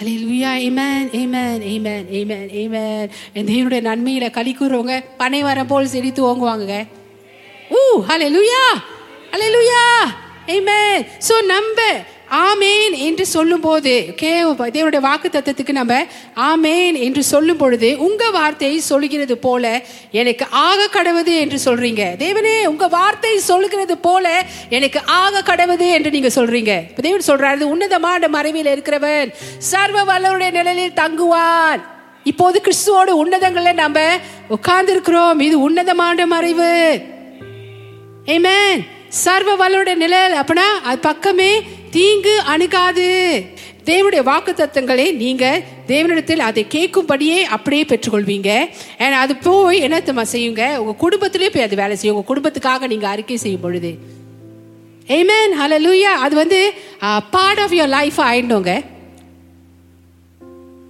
ஹalleluya 0.01 0.53
amen. 0.67 1.09
ஏமேன் 1.11 1.61
ஏமேன் 1.73 2.03
amen. 2.11 2.49
Amen. 2.51 3.09
என் 3.33 3.45
தேவனுடைய 3.45 3.81
நன்மையில 3.81 4.31
களி 4.31 4.55
கூறுறவங்க 4.59 5.03
பனை 5.17 5.41
மரம் 5.41 5.67
போல் 5.67 5.87
செழித்து 5.87 6.23
ஓங்குவாங்க 6.25 6.85
ஹலெலுயா 8.09 8.65
ஹலெலுயா 9.33 9.83
ஹalleluya 9.83 9.83
amen. 10.55 11.05
சோ 11.27 11.35
நம்ம 11.45 11.81
ஆமேன் 12.49 12.93
என்று 12.97 13.25
சொல்லும்போது 13.25 13.91
ஓகே 14.11 14.29
தேவனுடைய 14.75 14.99
வாக்கு 14.99 15.29
தத்துவத்துக்கு 15.29 15.71
நம்ம 15.71 15.93
ஆமேன் 16.35 16.95
என்று 16.99 17.23
சொல்லும் 17.23 17.57
பொழுது 17.57 17.89
உங்க 17.97 18.29
வார்த்தையை 18.29 18.79
சொல்லுகிறது 18.79 19.37
போல 19.37 19.83
எனக்கு 20.11 20.45
ஆக 20.49 20.87
கடவுது 20.93 21.33
என்று 21.43 21.59
சொல்றீங்க. 21.65 22.03
தேவனே 22.23 22.65
உங்க 22.65 22.87
வார்த்தை 22.87 23.39
சொல்லுகிறது 23.39 23.97
போல 23.97 24.45
எனக்கு 24.69 25.01
ஆக 25.05 25.55
கடவுது 25.55 25.87
என்று 25.91 26.11
நீங்க 26.11 26.31
சொல்றீங்க. 26.35 27.01
தேவன் 27.01 27.27
சொல்றாரு 27.27 27.61
உன்னதமான 27.61 28.27
மறைவில் 28.27 28.71
இருக்கிறவன் 28.75 29.33
சர்வ 29.57 30.03
வல்லவருடைய 30.03 30.51
நிழலில் 30.51 30.99
தங்குவான். 31.01 31.83
இப்போது 32.23 32.61
கிறிஸ்துவோட 32.65 33.09
உன்னதங்களை 33.23 33.73
நம்ம 33.73 33.99
உட்கார்ந்து 34.47 34.91
இருக்கிறோம் 34.91 35.39
இது 35.39 35.59
உன்னதமான 35.59 36.25
மறைவு. 36.25 36.71
ஏமேன் 38.25 38.81
சர்வ 39.09 39.51
வல்லோட 39.61 39.95
நிழல் 39.95 40.33
அப்படின்னா 40.33 40.67
அது 40.83 40.99
பக்கமே 40.99 41.61
தீங்கு 41.91 42.39
அணுகாது. 42.39 43.07
தேவனுடைய 43.85 44.23
வாக்கு 44.23 44.53
தத்துவங்களை 44.53 45.11
நீங்க 45.11 45.61
தேவனிடத்தில் 45.87 46.45
அதை 46.49 46.65
கேட்கும்படியே 46.69 47.39
அப்படியே 47.55 47.83
பெற்றுக்கொள்வீங்க. 47.83 48.49
ஏன்னா 48.97 49.17
அது 49.25 49.35
போய் 49.35 49.79
என்ன 49.79 50.01
செய்யுங்க? 50.05 50.77
உங்க 50.77 50.93
குடும்பத்திலே 50.97 51.49
போய் 51.49 51.63
அது 51.63 51.75
வேலை 51.75 51.95
செய்யும். 51.95 52.17
உங்க 52.17 52.27
குடும்பத்துக்காக 52.33 52.87
நீங்க 52.87 53.07
அறிக்கை 53.07 53.37
செய்யும் 53.37 53.61
பொழுது. 53.61 53.91
ஏமேன் 55.07 55.53
லூயா 55.85 56.13
அது 56.25 56.35
வந்து 56.35 56.73
பார்ட் 57.31 57.59
ஆஃப் 57.59 57.71
யுவர் 57.71 57.93
லைஃப் 57.97 58.19
ஆயிடுங்க 58.19 58.73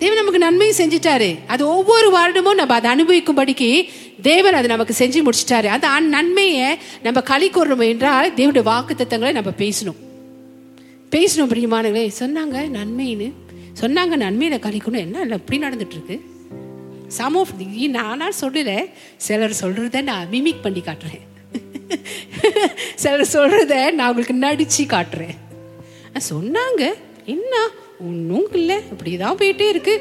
தேவன் 0.04 0.18
நமக்கு 0.18 0.40
நன்மையும் 0.40 0.78
செஞ்சிட்டாரு. 0.78 1.38
அது 1.48 1.68
ஒவ்வொரு 1.68 2.18
வருடமும் 2.18 2.54
நம்ம 2.54 2.74
அதை 2.74 2.92
அனுபவிக்கும்படிக்கு 2.92 3.90
தேவன் 4.22 4.54
அதை 4.54 4.68
நமக்கு 4.68 4.96
செஞ்சு 4.98 5.30
முடிச்சிட்டாரு. 5.30 5.66
அந்த 5.66 5.90
அந் 5.90 6.08
நன்மையை 6.08 6.78
நம்ம 7.04 7.22
களி 7.22 7.50
கூறணும் 7.50 7.88
என்றால் 7.88 8.34
தேவனுடைய 8.34 8.64
வாக்கு 8.64 8.94
தத்தங்களை 8.94 9.32
நம்ம 9.32 9.52
பேசணும். 9.58 9.96
பேசணும் 11.12 11.52
பிரியமானங்களே 11.52 12.12
சொன்னாங்க 12.20 12.70
நன்மைன்னு. 12.74 13.32
சொன்னாங்க 13.82 14.16
நன்மையில 14.16 14.58
கழிக்கணும் 14.58 14.98
என்ன 14.98 15.22
இல்லை 15.22 15.38
இப்படி 15.38 15.60
நடந்துட்டு 15.60 15.90
இருக்கு 15.90 16.22
சம் 17.08 17.36
ஆஃப் 17.36 17.48
நானா 17.90 18.30
சொல்லல 18.42 18.90
சிலர் 19.18 19.58
சொல்றத 19.62 20.02
நான் 20.02 20.28
மிமிக் 20.32 20.62
பண்ணி 20.62 20.82
காட்டுறேன். 20.86 21.22
சிலர் 22.96 23.28
சொல்றத 23.34 23.92
நான் 23.92 24.16
உங்களுக்கு 24.16 24.34
நடிச்சு 24.34 24.82
காட்டுறேன். 24.82 25.38
சொன்னாங்க. 26.32 26.94
என்ன? 27.26 27.70
ஒன்றும் 28.10 28.48
இல்லை. 28.54 28.78
இப்படிதான் 28.94 29.40
போயிட்டே 29.40 29.68
இருக்கு. 29.70 29.96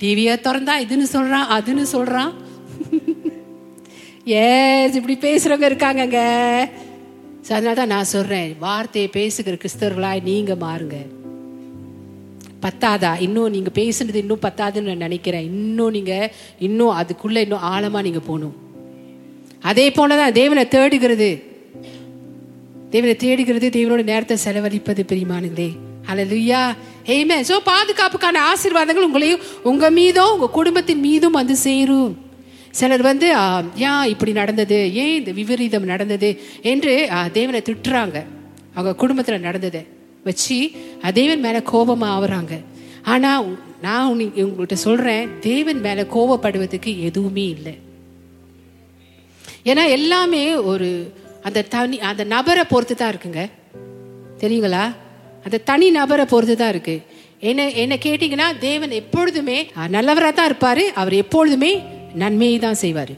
டிவியை 0.00 0.34
திறந்தா 0.46 0.74
இதுன்னு 0.84 1.06
சொல்றான் 1.12 1.52
அதுன்னு 1.56 1.84
சொல்றான் 1.92 2.32
ஏஸ் 4.26 4.96
இப்படி 4.98 5.16
பேசுறவங்க 5.26 5.68
இருக்காங்கங்க. 5.70 6.20
ஸோ 7.46 7.52
அதனால 7.52 7.74
தான் 7.74 7.92
நான் 7.94 8.12
சொல்றேன் 8.12 8.56
வார்த்தையை 8.58 9.08
பேசுகிற 9.10 9.56
கிறிஸ்தவர்களாய் 9.62 10.22
நீங்க 10.22 10.54
மாறுங்க. 10.54 10.96
பத்தாதா? 12.62 13.10
இன்னும் 13.20 13.50
நீங்க 13.50 13.70
பேசுனது 13.74 14.14
இன்னும் 14.14 14.42
பத்தாதுன்னு 14.42 14.90
நான் 14.90 15.04
நினைக்கிறேன். 15.06 15.44
இன்னும் 15.44 15.90
நீங்க 15.90 16.32
இன்னும் 16.58 16.96
அதுக்குள்ள 17.00 17.36
இன்னும் 17.36 17.66
ஆழமா 17.72 18.02
நீங்க 18.02 18.20
போகணும். 18.20 18.56
அதே 19.60 19.86
போலதான் 19.90 20.32
தேவனை 20.32 20.64
தேடுகிறது. 20.68 21.30
தேவனை 22.90 23.14
தேடுகிறது 23.16 23.68
தேவனோட 23.68 24.02
நேரத்தை 24.04 24.36
செலவழிப்பது 24.44 25.02
பிரியமானுங்களே 25.12 25.70
அலலுயா 26.12 26.76
ஆமென் 27.06 27.44
ஸோ 27.48 27.56
பாதுகாப்புக்கான 27.66 28.38
ஆசீர்வாதங்கள் 28.54 29.06
உங்களையும் 29.12 29.40
உங்கள் 29.62 29.90
மீதும் 29.90 30.32
உங்கள் 30.32 30.50
குடும்பத்தின் 30.50 31.00
மீதும் 31.00 31.32
வந்து 31.32 31.56
சேரும். 31.56 32.24
சிலர் 32.70 33.02
வந்து 33.02 33.34
ஏன் 33.76 34.04
இப்படி 34.04 34.32
நடந்தது? 34.32 34.94
ஏன் 34.94 35.18
இந்த 35.18 35.30
விபரீதம் 35.32 35.84
நடந்தது? 35.84 36.40
என்று 36.62 37.08
தேவனை 37.32 37.62
திட்டுறாங்க. 37.64 38.24
அவங்க 38.74 38.94
குடும்பத்தில் 38.96 39.40
நடந்ததை 39.40 39.86
வச்சு 40.24 40.70
தேவன் 41.14 41.40
மேலே 41.40 41.62
கோபமாக 41.62 42.26
ஆகுறாங்க 42.26 42.64
ஆனால் 43.02 43.58
நான் 43.82 44.16
உனி- 44.16 44.38
உங்கள்கிட்ட 44.38 44.72
சொல்கிறேன் 44.72 45.38
தேவன் 45.40 45.80
மேலே 45.80 46.02
கோபப்படுவதுக்கு 46.02 47.00
எதுவுமே 47.00 47.48
இல்லை. 47.48 47.78
ஏன்னா 49.64 49.88
எல்லாமே 49.88 50.54
ஒரு 50.54 51.12
அந்த 51.42 51.62
தனி 51.62 52.00
அந்த 52.00 52.24
நபரை 52.24 52.64
பொறுத்து 52.64 52.94
தான் 52.94 53.14
இருக்குங்க. 53.14 53.50
தெரியுங்களா? 54.38 54.94
அந்த 55.46 55.60
தனி 55.70 55.88
நபரை 55.96 56.24
பொறுத்து 56.32 56.54
தான் 56.60 56.72
இருக்கு. 56.74 56.96
என்ன 57.50 57.64
என்ன 57.82 57.94
கேட்டீங்கன்னா 58.06 58.48
தேவன் 58.66 58.92
எப்பொழுதுமே 59.02 59.58
நல்லவராக 59.96 60.32
தான் 60.38 60.48
இருப்பாரு. 60.50 60.84
அவர் 61.00 61.14
எப்பொழுதுமே 61.22 61.72
நன்மையை 62.22 62.58
தான் 62.64 62.80
செய்வார். 62.82 63.14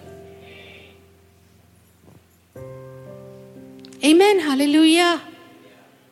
ஏமேன் 4.09 4.43
ஹலலூயா 4.49 5.09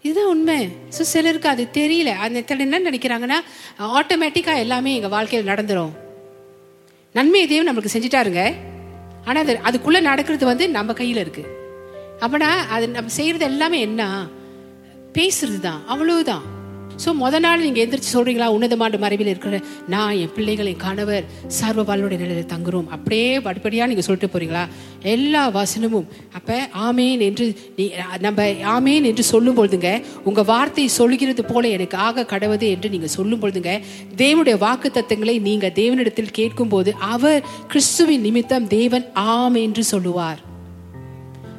இதுதான் 0.04 0.30
உண்மை. 0.32 0.56
ஸோ 0.96 1.02
சிலருக்கு 1.12 1.48
அது 1.52 1.64
தெரியல. 1.78 2.10
அந்த 2.24 2.34
இடத்துல 2.38 2.64
என்ன 2.66 2.80
நினைக்கிறாங்கன்னா 2.88 3.38
ஆட்டோமேட்டிக்காக 4.00 4.62
எல்லாமே 4.64 4.90
எங்கள் 4.98 5.14
வாழ்க்கையில் 5.14 5.50
நடந்துடும் 5.52 5.94
நன்மையை 7.18 7.46
தேவன் 7.52 7.68
நம்மளுக்கு 7.68 7.94
செஞ்சுட்டாருங்க. 7.94 8.42
ஆனால் 9.28 9.42
அது 9.44 9.54
அதுக்குள்ளே 9.68 10.00
நடக்கிறது 10.10 10.44
வந்து 10.52 10.64
நம்ம 10.78 10.92
கையில் 11.00 11.22
இருக்குது 11.24 11.52
அப்படின்னா 12.24 12.50
அது 12.74 12.84
நம்ம 12.96 13.14
செய்கிறது 13.20 13.44
எல்லாமே 13.52 13.78
என்ன? 13.88 14.02
பேசுறது 15.16 15.62
தான் 15.68 15.82
அவ்வளவுதான். 15.94 16.44
ஸோ 17.02 17.10
முத 17.20 17.38
நாள் 17.44 17.62
நீங்கள் 17.64 17.82
எந்திரிச்சு 17.84 18.10
சொல்றீங்களா? 18.14 18.46
உன்னதமான 18.56 18.98
மறைவில் 19.02 19.30
இருக்கிற 19.32 19.56
நான் 19.92 20.14
என் 20.20 20.32
பிள்ளைகள் 20.36 20.68
என் 20.70 20.80
கணவர் 20.84 21.26
சர்வ 21.56 21.82
வாழ்வுடைய 21.88 22.18
நிலையில் 22.22 22.48
தங்குறோம். 22.52 22.86
அப்படியே 22.96 23.26
படிப்படியாக 23.46 23.88
நீங்கள் 23.90 24.06
சொல்லிட்டு 24.06 24.30
போறீங்களா? 24.34 24.62
எல்லா 25.14 25.42
வசனமும். 25.58 26.06
அப்போ 26.38 26.56
ஆமேன் 26.86 27.24
என்று 27.28 27.46
நீ 27.78 27.86
நம்ம 28.26 28.48
ஆமேன் 28.76 29.08
என்று 29.10 29.26
சொல்லும் 29.32 29.58
பொழுதுங்க 29.58 29.92
உங்கள் 30.30 30.48
வார்த்தை 30.52 30.86
சொல்கிறது 30.98 31.44
போல 31.52 31.74
எனக்கு 31.76 31.98
ஆக 32.06 32.26
கடவுது 32.32 32.68
என்று 32.76 32.94
நீங்கள் 32.96 33.14
சொல்லும் 33.18 33.44
பொழுதுங்க 33.44 33.74
தேவனுடைய 34.24 34.58
வாக்கு 34.66 34.90
தத்துவங்களை 34.98 35.38
நீங்கள் 35.50 35.76
தேவனிடத்தில் 35.82 36.36
கேட்கும்போது 36.40 36.92
அவர் 37.14 37.40
கிறிஸ்துவின் 37.72 38.26
நிமித்தம் 38.28 38.68
தேவன் 38.78 39.06
ஆம் 39.36 39.62
என்று 39.66 39.84
சொல்லுவார். 39.92 40.40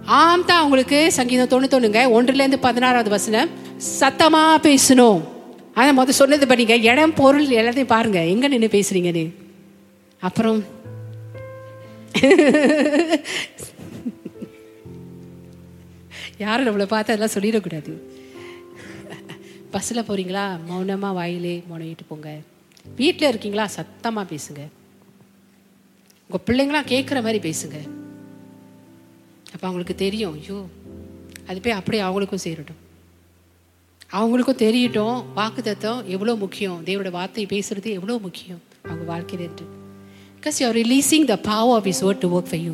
ஆம் 0.07 0.45
தான் 0.45 0.63
உங்களுக்கு 0.63 1.11
சங்கீதம் 1.11 1.49
தொண்ணூத்தொன்னுங்க. 1.49 2.01
ஒன்றுலேருந்து 2.17 2.55
பதினாறாவது 2.55 3.09
வசனம். 3.09 3.49
சத்தமா 3.99 4.55
பேசணும் 4.61 5.27
ஆனா 5.73 5.91
முதல் 5.91 6.13
சொன்னது 6.13 6.45
படிங்க 6.45 6.83
இடம் 6.83 7.13
பொருள் 7.13 7.47
எல்லாத்தையும் 7.47 7.85
பாருங்க. 7.85 8.25
எங்க 8.25 8.47
நின்று 8.47 8.67
பேசுறீங்கன்னு? 8.67 9.33
அப்புறம். 10.19 10.63
யாரும் 16.37 16.65
நம்மளை 16.65 16.85
பார்த்து 16.85 17.13
அதெல்லாம் 17.13 17.35
சொல்லிடக்கூடாது. 17.35 17.93
பஸ்ஸில் 19.71 20.01
போறீங்களா? 20.01 20.57
மௌனமா 20.71 21.13
வாயிலே 21.13 21.63
மௌனிட்டு 21.71 22.07
போங்க. 22.07 22.37
வீட்டில் 22.95 23.27
இருக்கீங்களா? 23.27 23.69
சத்தமா 23.75 24.25
பேசுங்க. 24.33 24.61
உங்க 26.29 26.39
பிள்ளைங்களாம் 26.45 26.91
கேட்குற 26.91 27.23
மாதிரி 27.23 27.49
பேசுங்க. 27.49 27.96
அப்போ 29.57 29.67
அவங்களுக்கு 29.67 29.95
தெரியும் 29.95 30.33
ஐயோ 30.33 30.57
அது 31.47 31.61
போய் 31.61 31.71
அப்படியே 31.71 32.03
அவங்களுக்கும் 32.03 32.43
சேரட்டும். 32.43 32.81
அவங்களுக்கும் 34.11 34.61
தெரியட்டும் 34.61 35.23
வாக்கு 35.33 35.61
தத்துவம் 35.61 36.07
எவ்வளோ 36.07 36.35
முக்கியம் 36.35 36.85
தேவனோட 36.85 37.11
வார்த்தை 37.11 37.45
பேசுறது 37.45 37.91
எவ்வளோ 37.91 38.17
முக்கியம் 38.17 38.61
அவங்க 38.83 39.03
வாழ்க்கையில் 39.03 39.49
என்று 39.49 39.65
because 40.37 40.59
you 40.59 40.67
releasing 40.71 41.25
the 41.25 41.37
power 41.39 41.75
of 41.75 41.87
his 41.87 42.05
work 42.05 42.19
to 42.19 42.39
work 42.39 42.49
for 42.49 42.59
you 42.59 42.73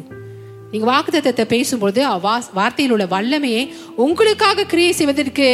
நீங்கள் 0.71 0.89
வாக்கு 0.89 1.11
தத்துவத்தை 1.11 1.45
பேசும்பொழுது 1.53 2.01
வா- 2.23 2.49
வார்த்தையில் 2.55 2.89
உள்ள 2.89 3.05
வல்லமையை 3.05 3.63
உங்களுக்காக 3.95 4.63
கிரியை 4.65 4.91
செய்வதற்கு 4.91 5.47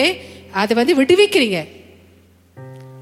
அதை 0.51 0.75
வந்து 0.75 1.03
விடுவிக்கிறீங்க. 1.03 1.57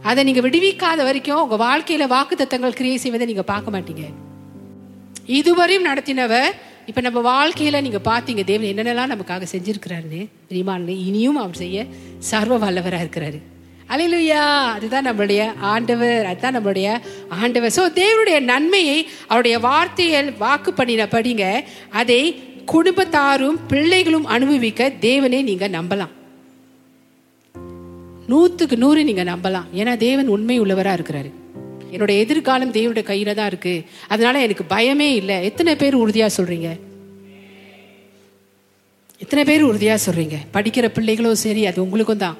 அதை 0.01 0.23
நீங்கள் 0.23 0.49
விடுவிக்காத 0.49 1.03
வரைக்கும் 1.03 1.41
உங்கள் 1.41 1.57
வாழ்க்கையில் 1.57 2.07
வாக்கு 2.07 2.35
தத்தங்கள் 2.35 2.73
கிரியை 2.73 2.97
செய்வதை 2.97 3.27
நீங்கள் 3.27 3.43
பார்க்க 3.43 3.71
மாட்டீங்க. 3.71 4.05
இதுவரையும் 5.27 5.85
நடத்தினவர் 5.85 6.49
இப்போ 6.89 7.01
நம்ம 7.05 7.19
வாழ்க்கையில் 7.21 7.83
நீங்கள் 7.85 8.03
பார்த்தீங்க 8.09 8.43
தேவன் 8.49 8.69
என்னென்னலாம் 8.71 9.11
நமக்காக 9.13 9.47
செஞ்சுருக்கிறாருன்னு 9.53 10.19
தெரியுமான்னு 10.49 10.93
இனியும் 11.07 11.39
அவர் 11.41 11.59
செய்ய 11.61 11.85
சர்வ 12.29 12.57
வல்லவராக 12.63 13.05
இருக்கிறாரு. 13.05 13.39
அலையிலுயா 13.93 14.43
அதுதான் 14.75 15.07
நம்மளுடைய 15.07 15.41
ஆண்டவர் 15.71 16.25
அதுதான் 16.29 16.55
நம்மளுடைய 16.57 16.87
ஆண்டவர். 17.41 17.73
ஸோ 17.77 17.83
தேவனுடைய 18.01 18.37
நன்மையை 18.51 18.99
அவருடைய 19.31 19.57
வார்த்தைகள் 19.67 20.29
வாக்கு 20.43 20.73
பண்ணின 20.73 21.07
படிங்க. 21.15 21.45
அதை 22.01 22.21
குடும்பத்தாரும் 22.73 23.59
பிள்ளைகளும் 23.71 24.29
அனுபவிக்க 24.35 24.89
தேவனை 25.07 25.41
நீங்கள் 25.49 25.75
நம்பலாம். 25.77 26.13
நூற்றுக்கு 28.31 28.77
நூறு 28.85 29.03
நீங்கள் 29.09 29.29
நம்பலாம். 29.33 29.67
ஏன்னா 29.81 29.95
தேவன் 30.07 30.33
உண்மை 30.37 30.57
உள்ளவராக 30.63 30.97
இருக்கிறாரு. 30.99 31.31
என்னோட 31.91 32.17
எதிர்காலம் 32.17 32.71
தேவனுடைய 32.71 33.03
கையில 33.03 33.33
தான் 33.33 33.47
இருக்கு. 33.47 33.83
அதனால 34.07 34.41
எனக்கு 34.41 34.65
பயமே 34.69 35.13
இல்லை. 35.13 35.43
எத்தனை 35.43 35.75
பேர் 35.75 35.97
உறுதியா 35.97 36.29
சொல்றீங்க? 36.37 36.79
எத்தனை 39.17 39.43
பேர் 39.43 39.65
உறுதியா 39.65 39.97
சொல்றீங்க? 40.05 40.35
படிக்கிற 40.53 40.87
பிள்ளைகளும் 40.87 41.35
சரி 41.35 41.65
அது 41.65 41.83
உங்களுக்கும் 41.83 42.17
தான். 42.17 42.37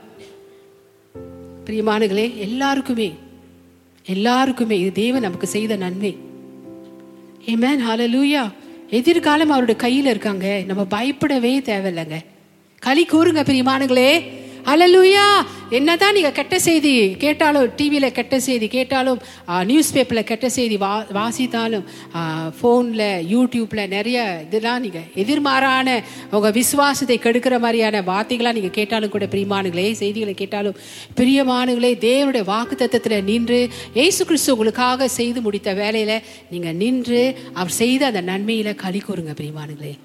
பிரியமானங்களே 1.66 2.36
எல்லாருக்குமே 2.36 3.16
எல்லாருக்குமே 4.06 4.80
இது 4.80 4.92
தேவன் 4.92 5.22
நமக்கு 5.22 5.48
செய்த 5.48 5.76
நன்மை. 5.76 6.18
ஏமேன் 7.46 7.82
லூயா 8.08 8.52
எதிர்காலம் 8.90 9.50
அவருடைய 9.50 9.82
கையில 9.84 10.06
இருக்காங்க. 10.06 10.64
நம்ம 10.68 10.86
பயப்படவே 10.86 11.60
தேவையில்லைங்க. 11.60 12.20
களி 12.80 13.06
கூறுங்க 13.06 13.44
பிரியமானங்களே 13.44 14.37
அலலுயா! 14.68 15.26
என்னதான் 15.72 16.16
நீங்க 16.16 16.32
கெட்ட 16.32 16.56
செய்தி 16.60 16.92
கேட்டாலும் 17.16 17.68
டிவியில 17.78 18.08
கெட்ட 18.12 18.36
செய்தி 18.40 18.68
கேட்டாலும் 18.68 19.20
நியூஸ் 19.64 19.92
பேப்பர்ல 19.96 20.22
கெட்ட 20.24 20.48
செய்தி 20.50 20.76
வா 20.78 20.90
வாசித்தாலும் 21.12 21.86
ஃபோனில் 22.58 23.04
யூடியூப்ல 23.32 23.82
நிறைய 23.88 24.18
இதெல்லாம் 24.46 24.82
நீங்க 24.82 25.02
எதிர்மாறான 25.16 25.94
உங்க 26.32 26.52
விசுவாசத்தை 26.52 27.18
கெடுக்கிற 27.18 27.58
மாதிரியான 27.60 28.02
வார்த்தைகளாக 28.04 28.58
நீங்க 28.60 28.72
கேட்டாலும் 28.72 29.10
கூட 29.10 29.28
பிரியமானுங்களே 29.28 29.92
செய்திகளை 29.94 30.34
கேட்டாலும் 30.34 30.78
பிரியமானுங்களே 31.18 31.94
தேவனுடைய 32.06 32.46
வாக்கு 32.46 32.76
தத்துவத்தில் 32.76 33.24
நின்று 33.24 33.62
ஏசு 34.00 34.24
கிறிஸ்து 34.26 34.54
உங்களுக்காக 34.54 35.08
செய்து 35.16 35.42
முடித்த 35.42 35.74
வேலையில 35.76 36.16
நீங்க 36.50 36.72
நின்று 36.74 37.24
அவர் 37.54 37.78
செய்த 37.78 38.04
அந்த 38.06 38.24
நன்மையில 38.24 38.76
களி 38.76 39.02
கூறுங்க 39.02 39.34
பிரியமானுங்களே 39.34 39.96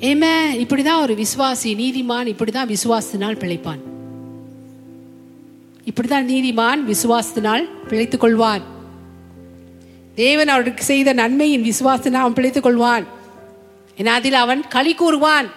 ஏமே 0.00 0.34
இப்படிதான் 0.52 1.00
ஒரு 1.00 1.14
விசுவாசி 1.14 1.62
நீதிமான் 1.62 2.26
இப்படிதான் 2.26 2.74
விசுவாசத்தினால் 2.74 3.36
பிழைப்பான். 3.36 3.78
இப்படிதான் 5.84 6.28
நீதிமான் 6.28 6.94
விசுவாசத்தினால் 6.94 7.68
பிழைத்துக் 7.88 8.24
கொள்வான். 8.24 8.62
தேவன் 10.14 10.48
அவருக்கு 10.48 10.84
செய்த 10.84 11.12
நன்மையின் 11.12 11.62
விசுவாசத்தினால் 11.62 12.12
அவன் 12.12 12.32
பிழைத்துக் 12.32 12.66
கொள்வான். 12.66 13.04
ஏன்னா 13.96 14.06
அதில் 14.06 14.32
அவன் 14.32 14.68
களி 14.68 14.94
கூறுவான். 14.94 15.50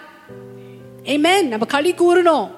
Amen. 1.06 1.48
நம்ம 1.48 1.66
களி 1.66 1.94
கூறணும். 1.94 2.52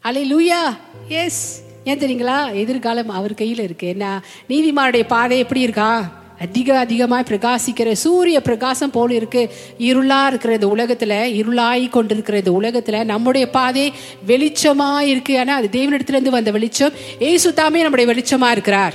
அலை 0.00 0.34
லூயா 0.34 0.76
எஸ் 1.08 1.62
ஏன் 1.84 1.98
தெரியுங்களா? 1.98 2.54
எதிர்காலம் 2.54 3.08
அவர் 3.08 3.34
கையில் 3.34 3.60
இருக்கு. 3.60 3.86
என்ன? 3.86 4.22
நீதிமானுடைய 4.48 5.06
பாதை 5.06 5.38
எப்படி 5.38 5.60
இருக்கா? 5.60 6.24
அதிக 6.40 6.78
அதிகமாய் 6.78 7.24
பிரகாசிக்கிற 7.28 7.92
சூரிய 7.92 8.40
பிரகாசம் 8.40 8.90
போல 8.90 9.14
இருக்கு. 9.14 9.50
இருளா 9.78 10.26
இருக்கிற 10.26 10.54
இந்த 10.54 10.66
உலகத்துல 10.66 11.12
இருளாய் 11.42 11.88
கொண்டிருக்கிற 11.88 12.38
இந்த 12.38 12.52
உலகத்துல. 12.60 13.04
நம்முடைய 13.04 13.50
பாதை 13.50 13.92
வெளிச்சமா 14.26 15.00
இருக்கு. 15.00 15.38
ஆனா 15.38 15.54
அது 15.54 15.68
தேவனிடத்திலிருந்து 15.72 16.28
வந்த 16.28 16.50
வெளிச்சம். 16.50 16.92
ஏசு 17.18 17.54
தாமே 17.54 17.80
நம்முடைய 17.80 18.12
வெளிச்சமா 18.12 18.50
இருக்கிறார். 18.50 18.94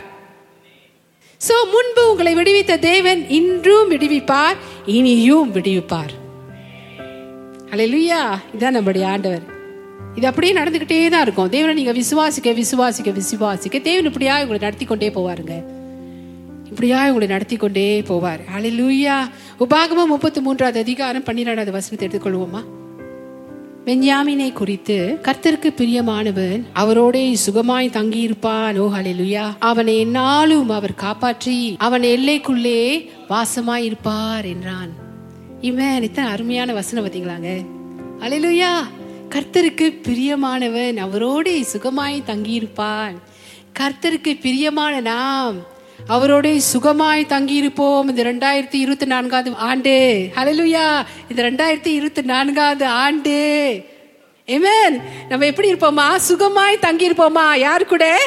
சோ 1.47 1.53
முன்பு 1.71 2.11
உங்களை 2.11 2.35
விடுவித்த 2.35 2.79
தேவன் 2.79 3.29
இன்றும் 3.29 3.91
விடுவிப்பார் 3.91 4.55
இனியும் 4.85 5.53
விடுவிப்பார். 5.53 6.13
அல்லேலூயா 7.71 8.21
இதான் 8.57 8.69
நம்முடைய 8.69 9.07
ஆண்டவர். 9.07 9.41
இது 10.15 10.27
அப்படியே 10.27 10.53
நடந்துகிட்டே 10.53 11.09
தான் 11.09 11.21
இருக்கும். 11.21 11.49
தேவனை 11.49 11.83
நீங்க 11.83 11.93
விசுவாசிக்க 11.93 12.63
விசுவாசிக்க 12.63 13.21
விசுவாசிக்க 13.21 13.81
தேவன் 13.81 14.05
இப்படியா 14.05 14.33
உங்களை 14.33 14.59
நடத்தி 14.59 14.85
கொண்டே 14.85 15.09
போவாருங்க. 15.09 15.79
இப்படியா 16.71 17.07
உங்களை 17.07 17.27
நடத்தி 17.27 17.55
கொண்டே 17.55 18.01
போவார். 18.01 18.41
அல்லேலூயா 18.57 19.15
உபாகமம் 19.59 20.11
முப்பத்தி 20.11 20.41
மூன்றாவது 20.41 20.79
அதிகாரம் 20.79 21.23
பன்னிரெண்டாவது 21.23 21.71
வசனத்தை 21.71 22.07
எடுத்துக்கொள்வோமா? 22.07 22.61
வெஞ்ஞாமினை 23.85 24.53
குறித்து 24.53 25.19
கர்த்தருக்கு 25.21 25.69
பிரியமானவன் 25.77 26.63
அவரோடே 26.75 27.35
சுகமாய் 27.45 27.89
தங்கியிருப்பான். 27.97 28.77
ஓ 28.77 28.91
ஹalleluya 28.95 29.43
அவனை 29.59 29.99
என்னாலும் 29.99 30.69
அவர் 30.69 30.95
காப்பாற்றி 30.95 31.75
அவன் 31.77 32.01
எல்லைக்குள்ளே 32.01 33.09
வாசமாய் 33.29 33.83
இருப்பார் 33.89 34.45
என்றான். 34.45 34.93
இவன் 35.61 36.03
இத்தனை 36.03 36.31
அருமையான 36.31 36.73
வசனம் 36.73 37.05
பார்த்தீங்களாங்க? 37.05 37.65
ஹalleluya 38.19 38.71
கர்த்தருக்கு 39.29 39.89
பிரியமானவன் 40.07 40.97
அவரோடே 41.07 41.65
சுகமாய் 41.73 42.25
தங்கியிருப்பான். 42.27 43.17
கர்த்தருக்கு 43.79 44.39
பிரியமான 44.41 44.99
நாம் 44.99 45.79
அவரோட 46.09 46.59
சுகமாய் 46.73 47.27
தங்கியிருப்போம் 47.27 48.09
இந்த 48.09 48.23
ரெண்டாயிரத்தி 48.23 48.73
இருபத்தி 48.73 49.05
நான்காவது 49.05 49.55
ஆண்டு. 49.55 50.27
ஹலலுயா 50.35 51.05
இந்த 51.29 51.43
ரெண்டாயிரத்தி 51.51 51.87
இருபத்தி 51.87 52.21
நான்காவது 52.21 52.85
ஆண்டு. 52.85 53.83
ஏமேன் 54.47 55.01
நம்ம 55.29 55.45
எப்படி 55.45 55.73
இருப்போமா? 55.73 56.19
சுகமாய் 56.29 56.81
தங்கியிருப்போமா? 56.81 57.57
யார் 57.57 57.85
கூட? 57.85 58.19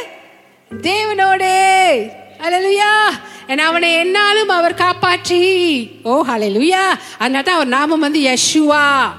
தேவனோடே. 0.82 2.10
ஹலலுயா 2.38 3.04
ஏன்னா 3.48 3.58
அவனை 3.58 3.94
என்னாலும் 3.94 4.48
அவர் 4.48 4.74
காப்பாற்றி. 4.74 5.90
ஓ 6.02 6.24
ஹலலுயா 6.28 6.84
அதனால 7.18 7.44
தான் 7.44 7.54
அவர் 7.54 7.66
நாமம் 7.66 8.00
வந்து 8.00 8.20
யஷுவா. 8.20 9.10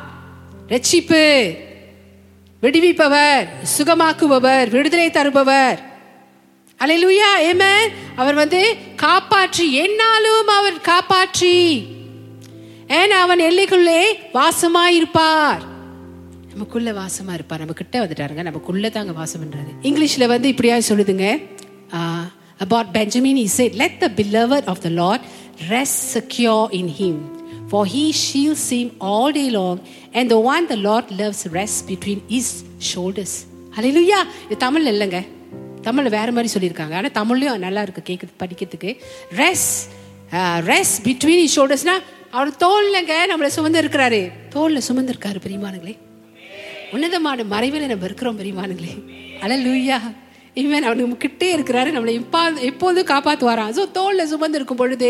ரட்சிப்பு. 0.69 1.55
விடுவிப்பவர் 2.61 3.47
சுகமாக்குபவர் 3.77 4.69
விடுதலை 4.69 5.09
தருபவர். 5.09 5.94
அலையிலூயா 6.79 7.29
ஏமன் 7.49 7.91
அவர் 8.15 8.38
வந்து 8.41 8.61
காப்பாற்றி 9.03 9.65
என்னாலும் 9.83 10.49
அவர் 10.55 10.77
காப்பாற்றி 10.88 11.55
ஏன்னா 12.97 13.17
அவன் 13.25 13.45
எல்லைக்குள்ளே 13.49 13.99
வாசமாயிருப்பார் 14.35 15.63
நமக்குள்ள 16.51 16.89
வாசமா 16.93 17.31
இருப்பார் 17.33 17.61
நம்ம 17.61 17.75
கிட்ட 17.77 17.95
வந்துட்டாருங்க 18.01 18.43
நமக்குள்ள 18.43 18.89
தாங்க 18.89 19.13
வாசம் 19.13 19.41
பண்றாரு 19.43 19.71
இங்கிலீஷ்ல 19.89 20.27
வந்து 20.27 20.47
இப்படியா 20.53 20.75
சொல்லுதுங்க 20.89 21.27
about 22.59 22.91
Benjamin 22.91 23.39
is 23.45 23.59
it 23.65 23.77
let 23.81 23.97
the 24.03 24.09
beloved 24.19 24.67
of 24.73 24.83
the 24.85 24.91
Lord 24.99 25.25
rest 25.71 25.97
secure 26.13 26.75
in 26.79 26.91
him 26.99 27.19
for 27.71 27.89
he 27.95 28.05
shield 28.23 28.59
him 28.67 28.91
all 29.11 29.33
day 29.33 29.45
long 29.57 29.81
and 30.13 30.29
the 30.29 30.41
one 30.51 30.65
the 30.67 30.79
Lord 30.79 31.07
loves 31.21 31.41
rests 31.57 31.81
between 31.85 32.19
his 32.29 32.47
shoulders. 32.91 33.33
Hallelujah 33.77 34.19
இது 34.45 34.57
தமிழ் 34.57 34.88
இல்லைங்க 34.88 35.19
தமிழ்ல 35.88 36.10
வேற 36.17 36.30
மாதிரி 36.36 36.52
சொல்லியிருக்காங்க. 36.56 36.95
ஆனா 37.00 37.10
தமிழ்லயும் 37.19 37.63
நல்லா 37.65 37.82
இருக்கு 37.86 38.04
கேட்குது 38.10 38.34
படிக்கிறதுக்கு. 38.43 38.91
ரெஸ் 39.41 39.69
ரெஸ் 40.69 40.93
பிட்வீன் 41.08 41.43
இஸ் 41.45 41.56
ஷோல்டர்ஸ்னா 41.60 41.95
அவர் 42.38 42.52
தோல்லங்க 42.63 43.13
நம்மளை 43.32 43.50
சுமந்து 43.58 43.82
இருக்கிறாரு 43.84 44.21
தோல்ல 44.56 44.80
சுமந்து 44.88 45.13
இருக்காரு 45.13 45.39
பெரியமானுங்களே. 45.45 45.95
உன்னதமான 46.95 47.43
மறைவில் 47.54 47.91
நம்ம 47.91 48.08
இருக்கிறோம் 48.10 48.39
பெரியமானுங்களே. 48.41 48.93
அல 49.43 49.58
லூயா 49.65 50.00
இவன் 50.62 50.86
அவனுக்கு 50.89 51.17
கிட்டே 51.24 51.48
இருக்கிறாரு 51.56 51.89
நம்மளை 51.95 52.13
இப்பா 52.21 52.41
எப்போதும் 52.69 53.10
காப்பாற்றுவாராம் 53.13 53.74
ஸோ 53.78 53.84
தோல்ல 53.98 54.26
சுமந்து 54.34 54.60
இருக்கும் 54.60 54.82
பொழுது 54.82 55.10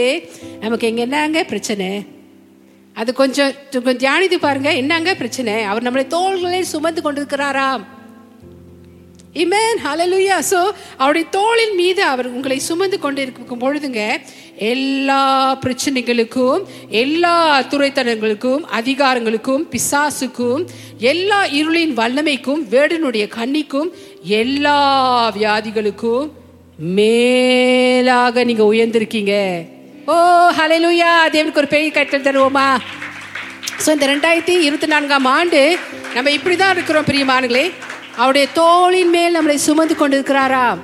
நமக்கு 0.64 0.88
எங்க 0.90 1.02
என்னங்க 1.08 1.42
பிரச்சனை? 1.52 1.90
அது 3.02 3.12
கொஞ்சம் 3.20 3.54
கொஞ்சம் 3.72 4.02
தியானித்து 4.04 4.38
பாருங்க 4.46 4.70
என்னங்க 4.82 5.12
பிரச்சனை? 5.22 5.56
அவர் 5.72 5.86
நம்மளை 5.88 6.06
தோள்களே 6.16 6.62
சுமந்து 6.74 7.02
கொண்டிருக்கிறாராம். 7.06 7.84
இமேன் 9.44 9.80
ஹலலுயா 9.86 10.36
ஸோ 10.50 10.60
அவருடைய 10.98 11.26
தோளின் 11.30 11.76
மீது 11.76 12.02
அவர் 12.04 12.28
உங்களை 12.28 12.58
சுமந்து 12.60 12.98
கொண்டு 13.00 13.22
இருக்கும் 13.22 13.62
பொழுதுங்க 13.64 14.02
எல்லா 14.72 15.22
பிரச்சனைகளுக்கும் 15.64 16.62
எல்லா 16.90 17.34
துறைத்தனங்களுக்கும் 17.72 18.62
அதிகாரங்களுக்கும் 18.80 19.64
பிசாசுக்கும் 19.74 20.62
எல்லா 21.12 21.40
இருளின் 21.60 21.94
வல்லமைக்கும் 22.00 22.62
வேடனுடைய 22.74 23.26
கண்ணிக்கும் 23.38 23.90
எல்லா 24.42 24.78
வியாதிகளுக்கும் 25.38 26.26
மேலாக 26.98 28.44
நீங்க 28.44 28.64
உயர்ந்திருக்கீங்க. 28.64 29.34
ஓ 30.06 30.16
ஹலலுயா 30.60 31.12
தேவனுக்கு 31.34 31.62
ஒரு 31.64 31.74
பெரிய 31.76 31.92
கட்டல் 31.98 32.26
தருவோமா? 32.28 32.68
ஸோ 33.84 33.90
இந்த 33.92 34.06
ரெண்டாயிரத்தி 34.14 34.56
இருபத்தி 34.68 34.88
நான்காம் 34.88 35.28
ஆண்டு 35.38 35.62
நம்ம 36.16 36.32
இப்படி 36.32 36.56
தான் 36.56 36.74
இருக்கிறோம் 36.76 37.08
பிரியமானங்களே 37.10 37.66
அவருடைய 38.18 38.48
தோளின் 38.54 39.10
மேல் 39.10 39.38
நம்மளை 39.38 39.56
சுமந்து 39.56 39.96
கொண்டு 39.96 40.22
இருக்கிறாரா 40.22 40.78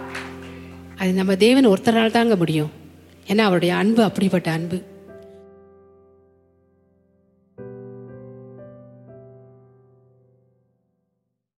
அது 0.97 1.11
நம்ம 1.13 1.35
தேவன் 1.35 1.67
ஒருத்தரால் 1.67 2.11
தாங்க 2.11 2.35
முடியும். 2.35 2.71
ஏன்னா 3.27 3.37
அவருடைய 3.37 3.75
அன்பு 3.75 4.03
அப்படிப்பட்ட 4.03 4.51
அன்பு. 4.51 4.81